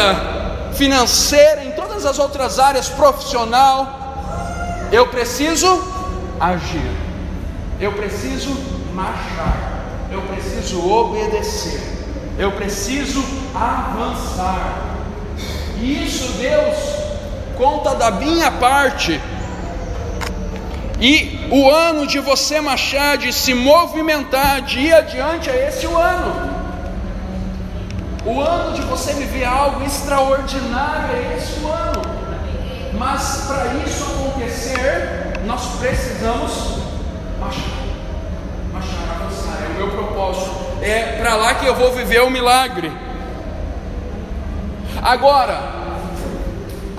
financeira, 0.74 1.64
em 1.64 1.74
todas 1.74 2.08
as 2.08 2.18
outras 2.18 2.58
áreas 2.58 2.90
profissional? 2.90 4.88
Eu 4.92 5.06
preciso 5.06 5.68
agir, 6.40 6.90
eu 7.80 7.92
preciso 7.92 8.50
marchar, 8.96 9.84
eu 10.12 10.24
preciso 10.24 10.90
obedecer, 10.90 11.84
eu 12.36 12.52
preciso 12.54 13.24
avançar. 13.54 14.96
E 15.78 16.04
isso 16.04 16.34
Deus 16.40 16.99
conta 17.60 17.94
da 17.94 18.10
minha 18.10 18.50
parte. 18.50 19.22
E 21.02 21.48
o 21.52 21.70
ano 21.70 22.08
de 22.08 22.20
você 22.20 22.62
marchar, 22.62 23.18
de 23.18 23.34
se 23.34 23.54
movimentar, 23.54 24.62
de 24.62 24.80
ir 24.80 24.94
adiante, 24.94 25.50
é 25.50 25.68
esse 25.68 25.86
o 25.86 25.98
ano. 25.98 26.50
O 28.26 28.40
ano 28.40 28.74
de 28.74 28.82
você 28.84 29.14
viver 29.14 29.44
algo 29.44 29.84
extraordinário 29.86 31.16
é 31.18 31.38
esse 31.38 31.60
o 31.60 31.68
ano. 31.70 32.02
Mas 32.94 33.46
para 33.46 33.66
isso 33.86 34.06
acontecer, 34.06 35.42
nós 35.46 35.66
precisamos 35.80 36.80
marchar 37.40 37.80
marchar, 38.72 39.16
avançar, 39.16 39.64
é 39.64 39.68
o 39.74 39.74
meu 39.76 39.90
propósito, 39.90 40.52
é 40.82 41.18
para 41.20 41.36
lá 41.36 41.56
que 41.56 41.66
eu 41.66 41.76
vou 41.76 41.92
viver 41.92 42.22
o 42.22 42.30
milagre. 42.30 42.92
Agora, 45.02 45.79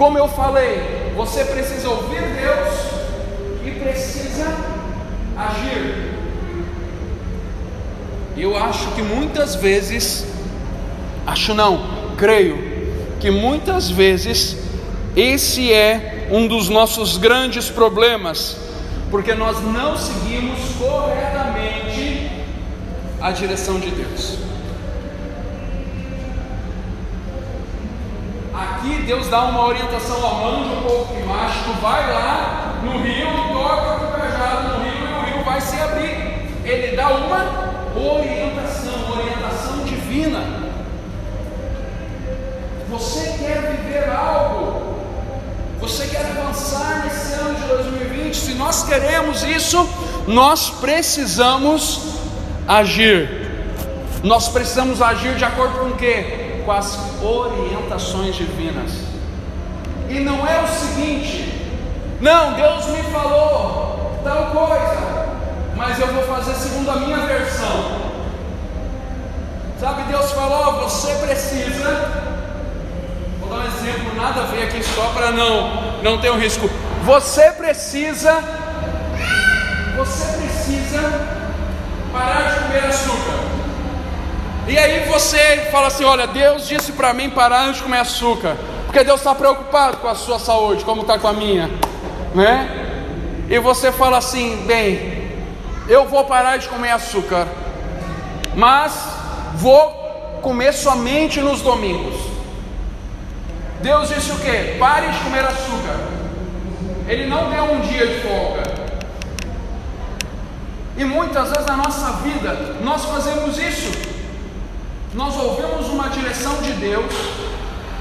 como 0.00 0.16
eu 0.16 0.26
falei, 0.26 1.12
você 1.14 1.44
precisa 1.44 1.90
ouvir 1.90 2.22
Deus 2.22 2.74
e 3.66 3.70
precisa 3.72 4.46
agir. 5.36 6.14
Eu 8.34 8.56
acho 8.56 8.92
que 8.92 9.02
muitas 9.02 9.56
vezes, 9.56 10.26
acho 11.26 11.52
não, 11.52 12.14
creio, 12.16 12.56
que 13.20 13.30
muitas 13.30 13.90
vezes 13.90 14.56
esse 15.14 15.70
é 15.70 16.28
um 16.30 16.48
dos 16.48 16.70
nossos 16.70 17.18
grandes 17.18 17.68
problemas 17.68 18.56
porque 19.10 19.34
nós 19.34 19.62
não 19.62 19.98
seguimos 19.98 20.60
corretamente 20.78 22.30
a 23.20 23.32
direção 23.32 23.78
de 23.78 23.90
Deus. 23.90 24.49
Aqui 28.80 29.02
Deus 29.02 29.28
dá 29.28 29.42
uma 29.42 29.66
orientação 29.66 30.24
ao 30.24 30.36
manja 30.36 30.72
um 30.72 30.82
pouco 30.82 31.14
que 31.14 31.22
mágico, 31.22 31.70
vai 31.82 32.10
lá 32.10 32.80
no 32.82 33.02
rio 33.02 33.26
toca 33.52 34.06
o 34.06 34.12
cajado 34.12 34.68
no 34.78 34.84
rio 34.84 35.06
e 35.06 35.12
o 35.12 35.34
rio 35.34 35.44
vai 35.44 35.60
se 35.60 35.78
abrir. 35.78 36.48
Ele 36.64 36.96
dá 36.96 37.10
uma 37.10 37.74
orientação, 37.94 39.18
orientação 39.18 39.84
divina. 39.84 40.40
Você 42.88 43.36
quer 43.38 43.76
viver 43.76 44.08
algo 44.08 44.80
você 45.78 46.06
quer 46.06 46.24
avançar 46.24 47.04
nesse 47.04 47.34
ano 47.34 47.56
de 47.56 47.66
2020? 47.66 48.34
Se 48.34 48.54
nós 48.54 48.82
queremos 48.82 49.42
isso, 49.42 49.86
nós 50.26 50.70
precisamos 50.70 52.00
agir. 52.66 53.28
Nós 54.22 54.48
precisamos 54.48 55.02
agir 55.02 55.34
de 55.36 55.44
acordo 55.44 55.78
com 55.80 55.86
o 55.86 55.96
quê? 55.96 56.49
Com 56.64 56.72
as 56.72 56.98
orientações 57.22 58.36
divinas. 58.36 58.92
E 60.08 60.20
não 60.20 60.46
é 60.46 60.62
o 60.62 60.68
seguinte: 60.68 61.70
não, 62.20 62.54
Deus 62.54 62.86
me 62.86 63.02
falou 63.04 64.20
tal 64.22 64.46
coisa, 64.46 65.26
mas 65.76 65.98
eu 65.98 66.06
vou 66.08 66.24
fazer 66.24 66.54
segundo 66.54 66.90
a 66.90 66.96
minha 66.96 67.18
versão. 67.18 68.00
Sabe, 69.78 70.02
Deus 70.04 70.30
falou: 70.32 70.80
você 70.80 71.14
precisa 71.14 72.30
Vou 73.40 73.48
dar 73.48 73.64
um 73.64 73.66
exemplo, 73.66 74.14
nada 74.14 74.42
a 74.42 74.44
ver 74.44 74.64
aqui 74.64 74.82
só 74.82 75.10
para 75.14 75.32
não, 75.32 76.02
não 76.02 76.18
ter 76.18 76.30
um 76.30 76.38
risco. 76.38 76.70
Você 77.04 77.50
precisa, 77.52 78.44
você 79.96 80.38
precisa 80.38 81.00
parar 82.12 82.42
de 82.42 82.60
comer 82.60 82.84
açúcar. 82.84 83.49
E 84.70 84.78
aí 84.78 85.00
você 85.08 85.68
fala 85.72 85.88
assim: 85.88 86.04
olha, 86.04 86.28
Deus 86.28 86.68
disse 86.68 86.92
para 86.92 87.12
mim 87.12 87.28
parar 87.28 87.72
de 87.72 87.82
comer 87.82 87.98
açúcar, 87.98 88.56
porque 88.86 89.02
Deus 89.02 89.18
está 89.18 89.34
preocupado 89.34 89.96
com 89.96 90.06
a 90.06 90.14
sua 90.14 90.38
saúde, 90.38 90.84
como 90.84 91.00
está 91.00 91.18
com 91.18 91.26
a 91.26 91.32
minha, 91.32 91.68
né? 92.32 92.68
E 93.48 93.58
você 93.58 93.90
fala 93.90 94.18
assim: 94.18 94.64
bem, 94.68 95.28
eu 95.88 96.06
vou 96.06 96.24
parar 96.24 96.56
de 96.56 96.68
comer 96.68 96.92
açúcar, 96.92 97.48
mas 98.54 98.92
vou 99.56 99.90
comer 100.40 100.72
somente 100.72 101.40
nos 101.40 101.60
domingos. 101.62 102.14
Deus 103.82 104.08
disse 104.08 104.30
o 104.30 104.36
que? 104.36 104.78
Pare 104.78 105.08
de 105.08 105.18
comer 105.18 105.46
açúcar. 105.46 105.98
Ele 107.08 107.26
não 107.26 107.50
deu 107.50 107.64
um 107.64 107.80
dia 107.80 108.06
de 108.06 108.20
folga. 108.20 108.62
E 110.96 111.04
muitas 111.04 111.50
vezes 111.50 111.66
na 111.66 111.76
nossa 111.76 112.12
vida 112.22 112.76
nós 112.84 113.04
fazemos 113.04 113.58
isso. 113.58 114.19
Nós 115.12 115.34
ouvimos 115.36 115.88
uma 115.88 116.08
direção 116.08 116.62
de 116.62 116.72
Deus 116.74 117.12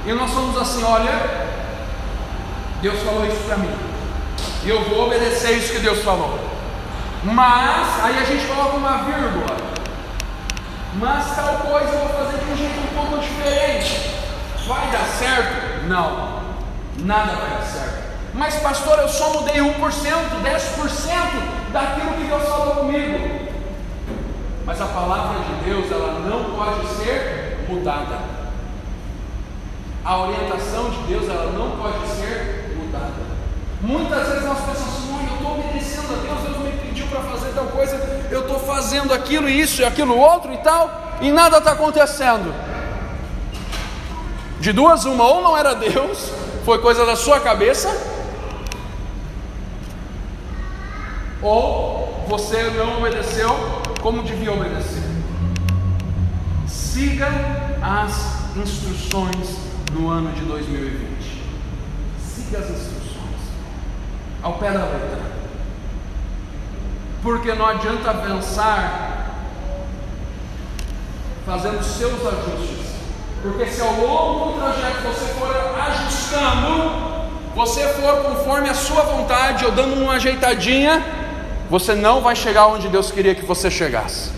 e 0.05 0.13
nós 0.13 0.29
falamos 0.31 0.57
assim: 0.57 0.83
olha, 0.83 1.47
Deus 2.81 2.99
falou 3.01 3.25
isso 3.25 3.43
para 3.47 3.57
mim. 3.57 3.73
E 4.63 4.69
eu 4.69 4.83
vou 4.83 5.07
obedecer 5.07 5.57
isso 5.57 5.73
que 5.73 5.79
Deus 5.79 6.03
falou. 6.03 6.39
Mas, 7.23 8.03
aí 8.03 8.17
a 8.17 8.23
gente 8.23 8.45
coloca 8.45 8.77
uma 8.77 9.03
vírgula. 9.03 9.57
Mas 10.95 11.35
tal 11.35 11.55
coisa 11.55 11.93
eu 11.93 11.99
vou 11.99 12.09
fazer 12.09 12.37
de 12.37 12.51
um 12.51 12.57
jeito 12.57 12.79
um 12.79 12.95
pouco 12.95 13.19
diferente. 13.19 14.15
Vai 14.67 14.91
dar 14.91 15.05
certo? 15.17 15.87
Não, 15.87 16.43
nada 16.99 17.33
vai 17.33 17.49
dar 17.57 17.63
certo. 17.63 18.09
Mas, 18.35 18.55
pastor, 18.57 18.99
eu 18.99 19.09
só 19.09 19.33
mudei 19.33 19.55
1%, 19.55 19.73
10% 19.73 21.71
daquilo 21.73 22.11
que 22.13 22.23
Deus 22.25 22.43
falou 22.47 22.75
comigo. 22.75 23.38
Mas 24.69 24.79
a 24.79 24.85
palavra 24.85 25.39
de 25.39 25.63
Deus, 25.67 25.91
ela 25.91 26.19
não 26.19 26.55
pode 26.55 26.85
ser 26.89 27.65
mudada. 27.67 28.19
A 30.05 30.17
orientação 30.19 30.91
de 30.91 30.97
Deus, 31.07 31.27
ela 31.27 31.51
não 31.53 31.71
pode 31.71 32.07
ser 32.07 32.75
mudada. 32.77 33.15
Muitas 33.81 34.27
vezes 34.27 34.45
nós 34.45 34.59
pensamos 34.59 34.93
assim, 34.93 35.27
eu 35.27 35.35
estou 35.37 35.53
obedecendo 35.53 36.13
a 36.13 36.21
Deus, 36.21 36.39
Deus 36.41 36.57
me 36.57 36.79
pediu 36.83 37.07
para 37.07 37.21
fazer 37.21 37.51
tal 37.55 37.65
coisa, 37.65 38.27
eu 38.29 38.41
estou 38.41 38.59
fazendo 38.59 39.11
aquilo, 39.11 39.49
isso 39.49 39.81
e 39.81 39.85
aquilo 39.85 40.15
outro 40.15 40.53
e 40.53 40.57
tal, 40.57 41.17
e 41.19 41.31
nada 41.31 41.57
está 41.57 41.71
acontecendo. 41.71 42.53
De 44.59 44.71
duas, 44.71 45.03
uma, 45.03 45.23
ou 45.23 45.41
não 45.41 45.57
era 45.57 45.73
Deus, 45.73 46.31
foi 46.63 46.77
coisa 46.77 47.07
da 47.07 47.15
sua 47.15 47.39
cabeça, 47.39 47.89
ou 51.41 52.23
você 52.27 52.61
não 52.77 52.99
obedeceu 52.99 53.78
como 54.01 54.23
devia 54.23 54.51
obedecer. 54.51 55.03
Siga 56.67 57.27
as 57.81 58.55
instruções 58.57 59.57
no 59.93 60.09
ano 60.09 60.31
de 60.33 60.41
2020. 60.41 61.43
Siga 62.19 62.59
as 62.59 62.69
instruções 62.69 63.41
ao 64.41 64.53
pé 64.53 64.71
da 64.71 64.85
letra. 64.85 65.19
Porque 67.21 67.53
não 67.53 67.65
adianta 67.65 68.09
avançar 68.09 69.35
fazendo 71.45 71.83
seus 71.83 72.19
ajustes 72.25 72.89
porque 73.41 73.65
se 73.67 73.81
ao 73.81 73.93
longo 73.93 74.51
do 74.51 74.59
trajeto 74.59 75.01
você 75.01 75.25
for 75.33 75.49
ajustando, 75.79 76.91
você 77.55 77.87
for 77.93 78.23
conforme 78.23 78.69
a 78.69 78.73
sua 78.73 79.01
vontade 79.03 79.65
ou 79.65 79.71
dando 79.71 79.93
uma 79.93 80.13
ajeitadinha, 80.13 81.01
você 81.69 81.93
não 81.93 82.21
vai 82.21 82.35
chegar 82.35 82.67
onde 82.67 82.87
Deus 82.87 83.11
queria 83.11 83.35
que 83.35 83.45
você 83.45 83.69
chegasse. 83.69 84.31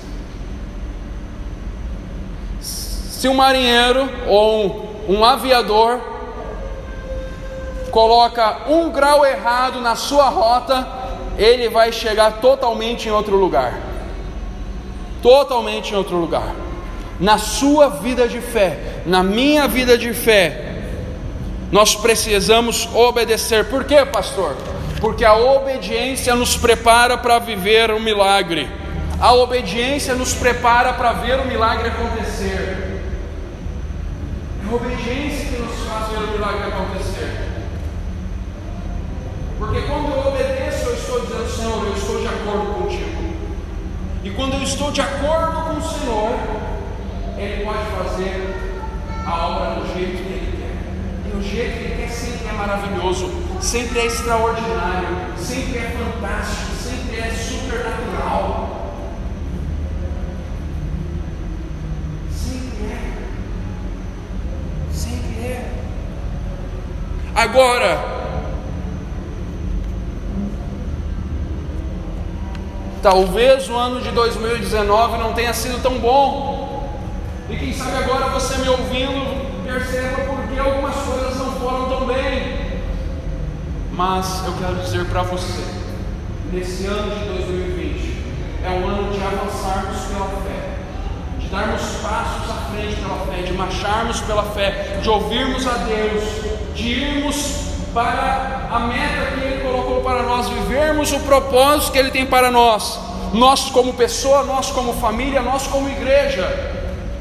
Se 2.59 3.27
um 3.27 3.33
marinheiro 3.33 4.09
ou 4.27 5.05
um, 5.07 5.23
aviador 5.23 5.99
coloca 7.89 8.67
um 8.67 8.89
grau 8.89 9.25
errado 9.25 9.79
na 9.79 9.95
sua 9.95 10.27
rota, 10.27 10.87
ele 11.37 11.69
vai 11.69 11.91
chegar 11.91 12.41
totalmente 12.41 13.07
em 13.07 13.11
outro 13.11 13.37
lugar. 13.37 13.79
Totalmente 15.21 15.93
em 15.93 15.95
outro 15.95 16.17
lugar. 16.17 16.55
Na 17.19 17.37
sua 17.37 17.89
vida 17.89 18.27
de 18.27 18.41
fé, 18.41 19.03
na 19.05 19.23
minha 19.23 19.67
vida 19.67 19.97
de 19.97 20.13
fé, 20.13 20.79
nós 21.71 21.95
precisamos 21.95 22.89
obedecer. 22.93 23.65
Por 23.65 23.85
quê, 23.85 24.03
pastor? 24.03 24.57
Porque 25.01 25.25
a 25.25 25.33
obediência 25.33 26.35
nos 26.35 26.55
prepara 26.55 27.17
para 27.17 27.39
viver 27.39 27.89
o 27.89 27.99
milagre. 27.99 28.69
A 29.19 29.33
obediência 29.33 30.13
nos 30.13 30.35
prepara 30.35 30.93
para 30.93 31.11
ver 31.13 31.39
o 31.39 31.47
milagre 31.47 31.89
acontecer. 31.89 33.01
É 34.63 34.71
a 34.71 34.75
obediência 34.75 35.45
que 35.47 35.59
nos 35.59 35.75
faz 35.87 36.07
ver 36.09 36.17
o 36.17 36.31
milagre 36.33 36.67
acontecer. 36.67 37.51
Porque 39.57 39.81
quando 39.81 40.11
eu 40.11 40.27
obedeço, 40.27 40.85
eu 40.85 40.93
estou 40.93 41.21
dizendo, 41.21 41.49
Senhor, 41.49 41.83
eu 41.87 41.93
estou 41.93 42.21
de 42.21 42.27
acordo 42.27 42.73
contigo. 42.73 43.33
E 44.23 44.29
quando 44.29 44.53
eu 44.53 44.61
estou 44.61 44.91
de 44.91 45.01
acordo 45.01 45.61
com 45.61 45.77
o 45.77 45.81
Senhor, 45.81 46.31
Ele 47.39 47.65
pode 47.65 47.85
fazer 47.97 48.55
a 49.25 49.47
obra 49.47 49.81
do 49.81 49.93
jeito 49.95 50.17
que 50.17 50.31
Ele 50.31 50.57
quer. 50.61 51.31
E 51.33 51.37
o 51.37 51.41
jeito 51.41 51.77
que 51.79 51.83
Ele 51.85 52.03
quer 52.03 52.09
sempre 52.09 52.47
é 52.47 52.53
maravilhoso, 52.53 53.40
sempre 53.61 53.99
é 53.99 54.05
extraordinário, 54.07 55.07
sempre 55.37 55.77
é 55.77 55.95
fantástico, 55.97 56.75
sempre 56.75 57.19
é 57.19 57.31
supernatural. 57.31 58.77
Agora, 67.33 67.97
talvez 73.01 73.69
o 73.69 73.75
ano 73.75 74.01
de 74.01 74.11
2019 74.11 75.17
não 75.17 75.33
tenha 75.33 75.53
sido 75.53 75.81
tão 75.81 75.97
bom, 75.97 77.01
e 77.49 77.55
quem 77.55 77.73
sabe 77.73 77.97
agora 77.97 78.27
você 78.27 78.57
me 78.57 78.69
ouvindo 78.69 79.63
perceba 79.65 80.21
porque 80.25 80.59
algumas 80.59 80.95
coisas 80.95 81.37
não 81.37 81.53
foram 81.53 81.89
tão 81.89 82.05
bem. 82.05 82.71
Mas 83.91 84.43
eu 84.45 84.53
quero 84.53 84.75
dizer 84.75 85.05
para 85.05 85.23
você, 85.23 85.63
nesse 86.51 86.85
ano 86.85 87.15
de 87.15 87.25
2020 87.25 88.21
é 88.63 88.69
o 88.69 88.87
ano 88.87 89.11
de 89.11 89.19
avançarmos 89.21 90.01
pela 90.05 90.27
fé 90.43 90.71
de 91.41 91.47
darmos 91.47 91.81
passos 91.81 92.49
à 92.49 92.71
frente 92.71 92.95
pela 92.95 93.17
fé, 93.25 93.41
de 93.41 93.53
marcharmos 93.53 94.21
pela 94.21 94.43
fé, 94.43 94.99
de 95.01 95.09
ouvirmos 95.09 95.67
a 95.67 95.73
Deus, 95.73 96.23
de 96.75 96.89
irmos 96.89 97.71
para 97.93 98.69
a 98.71 98.79
meta 98.79 99.31
que 99.33 99.45
Ele 99.45 99.63
colocou 99.63 100.01
para 100.01 100.23
nós, 100.23 100.47
vivermos 100.47 101.11
o 101.11 101.19
propósito 101.21 101.91
que 101.91 101.97
Ele 101.97 102.11
tem 102.11 102.25
para 102.25 102.51
nós, 102.51 102.99
nós 103.33 103.69
como 103.69 103.93
pessoa, 103.93 104.43
nós 104.43 104.69
como 104.69 104.93
família, 104.93 105.41
nós 105.41 105.67
como 105.67 105.89
igreja, 105.89 106.47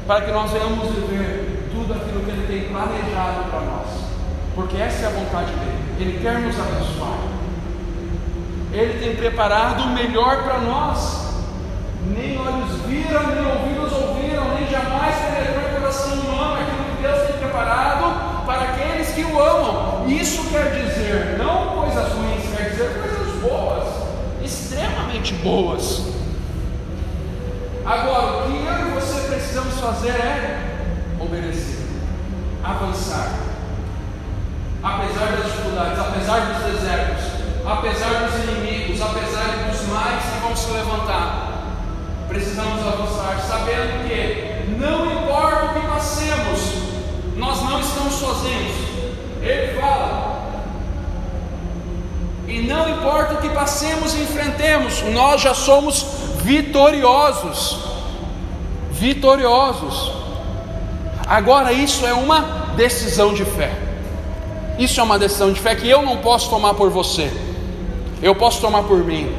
para 0.07 0.21
que 0.21 0.31
nós 0.31 0.51
venhamos 0.51 0.87
viver 0.89 1.69
tudo 1.73 1.93
aquilo 1.93 2.21
que 2.21 2.31
Ele 2.31 2.47
tem 2.47 2.69
planejado 2.69 3.49
para 3.49 3.61
nós, 3.61 3.87
porque 4.55 4.77
essa 4.77 5.05
é 5.05 5.07
a 5.07 5.09
vontade 5.09 5.51
dEle, 5.51 5.80
Ele 6.01 6.19
quer 6.19 6.39
nos 6.39 6.59
abençoar, 6.59 7.19
Ele 8.73 8.99
tem 8.99 9.15
preparado 9.15 9.83
o 9.83 9.89
melhor 9.89 10.41
para 10.41 10.59
nós, 10.61 11.27
nem 12.07 12.39
olhos 12.39 12.71
viram, 12.87 13.27
nem 13.27 13.45
ouvidos 13.45 13.93
ouviram, 13.93 14.55
nem 14.55 14.67
jamais 14.67 15.15
penetrou 15.17 15.69
em 15.69 15.79
coração 15.79 16.13
humano 16.13 16.55
aquilo 16.55 16.95
que 16.95 17.03
Deus 17.03 17.27
tem 17.27 17.37
preparado 17.37 18.45
para 18.47 18.61
aqueles 18.61 19.09
que 19.09 19.23
o 19.23 19.39
amam. 19.39 20.07
Isso 20.07 20.49
quer 20.49 20.71
dizer 20.71 21.37
não 21.37 21.67
coisas 21.67 22.11
ruins, 22.13 22.57
quer 22.57 22.71
dizer 22.71 22.99
coisas 22.99 23.39
boas, 23.39 23.87
extremamente 24.43 25.35
boas. 25.35 26.01
Agora, 27.85 28.37
o 28.37 28.43
que 28.47 28.57
eu 28.57 28.87
e 28.87 28.99
você 28.99 29.27
precisamos 29.27 29.79
fazer 29.79 30.09
é 30.09 30.79
obedecer, 31.19 31.85
avançar. 32.63 33.50
Apesar 34.83 35.37
das 35.37 35.45
dificuldades, 35.45 35.99
apesar 35.99 36.39
dos 36.39 36.73
desertos, 36.73 37.23
apesar 37.63 38.25
dos 38.25 38.43
inimigos, 38.43 38.99
apesar 38.99 39.69
dos 39.69 39.87
males 39.87 40.23
que 40.23 40.39
vão 40.41 40.55
se 40.55 40.71
levantar, 40.71 41.51
precisamos 42.27 42.79
avançar, 42.87 43.39
sabendo 43.47 44.07
que 44.07 44.75
não 44.79 45.05
importa 45.11 45.65
o 45.65 45.73
que 45.73 45.87
passemos, 45.87 46.59
nós 47.35 47.61
não 47.61 47.79
estamos 47.79 48.13
sozinhos. 48.13 48.75
Ele 49.41 49.79
fala. 49.79 50.31
E 52.47 52.61
não 52.61 52.89
importa 52.89 53.35
o 53.35 53.37
que 53.37 53.49
passemos 53.49 54.15
e 54.15 54.23
enfrentemos, 54.23 55.03
nós 55.13 55.41
já 55.41 55.53
somos 55.53 56.05
vitoriosos. 56.43 57.79
Vitoriosos. 58.91 60.11
Agora, 61.27 61.71
isso 61.71 62.05
é 62.05 62.13
uma 62.13 62.71
decisão 62.75 63.33
de 63.33 63.45
fé. 63.45 63.80
Isso 64.77 64.99
é 64.99 65.03
uma 65.03 65.19
decisão 65.19 65.51
de 65.51 65.59
fé 65.59 65.75
que 65.75 65.89
eu 65.89 66.01
não 66.01 66.17
posso 66.17 66.49
tomar 66.49 66.73
por 66.73 66.89
você, 66.89 67.31
eu 68.21 68.35
posso 68.35 68.61
tomar 68.61 68.83
por 68.83 68.97
mim, 68.97 69.31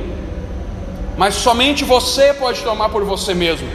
mas 1.17 1.35
somente 1.35 1.85
você 1.85 2.33
pode 2.35 2.63
tomar 2.63 2.89
por 2.89 3.05
você 3.05 3.35
mesmo. 3.35 3.69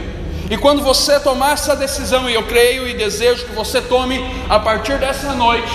E 0.50 0.56
quando 0.56 0.82
você 0.82 1.20
tomar 1.20 1.52
essa 1.52 1.76
decisão, 1.76 2.28
e 2.28 2.34
eu 2.34 2.42
creio 2.44 2.88
e 2.88 2.94
desejo 2.94 3.44
que 3.44 3.52
você 3.52 3.82
tome 3.82 4.18
a 4.48 4.58
partir 4.58 4.98
dessa 4.98 5.34
noite, 5.34 5.72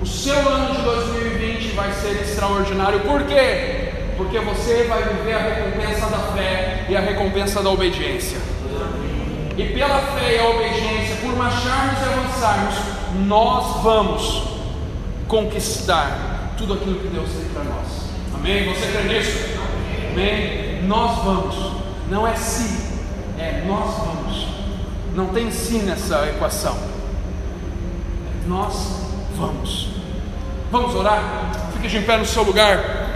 o 0.00 0.06
seu 0.06 0.36
ano 0.48 0.74
de 0.74 0.82
2020 0.82 1.74
vai 1.74 1.92
ser 1.92 2.22
extraordinário. 2.22 3.00
Por 3.00 3.24
quê? 3.24 3.90
Porque 4.16 4.38
você 4.38 4.84
vai 4.84 5.02
viver 5.02 5.34
a 5.34 5.38
recompensa 5.38 6.06
da 6.06 6.18
fé 6.34 6.86
e 6.88 6.96
a 6.96 7.00
recompensa 7.00 7.62
da 7.62 7.70
obediência. 7.70 8.51
E 9.56 9.64
pela 9.74 10.00
fé 10.00 10.36
e 10.36 10.38
a 10.38 10.48
obediência, 10.48 11.16
por 11.16 11.36
marcharmos 11.36 11.98
e 12.00 12.04
avançarmos, 12.04 12.74
nós 13.26 13.82
vamos 13.82 14.42
conquistar 15.28 16.54
tudo 16.56 16.74
aquilo 16.74 17.00
que 17.00 17.08
Deus 17.08 17.28
tem 17.30 17.48
para 17.50 17.64
nós. 17.64 17.86
Amém? 18.34 18.72
Você 18.72 18.86
crê 18.86 19.02
nisso? 19.02 19.58
Amém? 20.12 20.82
Nós 20.84 21.24
vamos. 21.24 21.82
Não 22.08 22.26
é 22.26 22.34
se, 22.34 22.98
é, 23.38 23.62
nós 23.66 23.94
vamos. 23.98 24.46
Não 25.14 25.26
tem 25.28 25.50
sim 25.50 25.82
nessa 25.82 26.28
equação. 26.28 26.76
Nós 28.46 28.74
vamos. 29.36 29.88
Vamos 30.70 30.94
orar? 30.94 31.22
Fique 31.74 31.88
de 31.88 32.00
pé 32.00 32.16
no 32.16 32.24
seu 32.24 32.42
lugar. 32.42 33.11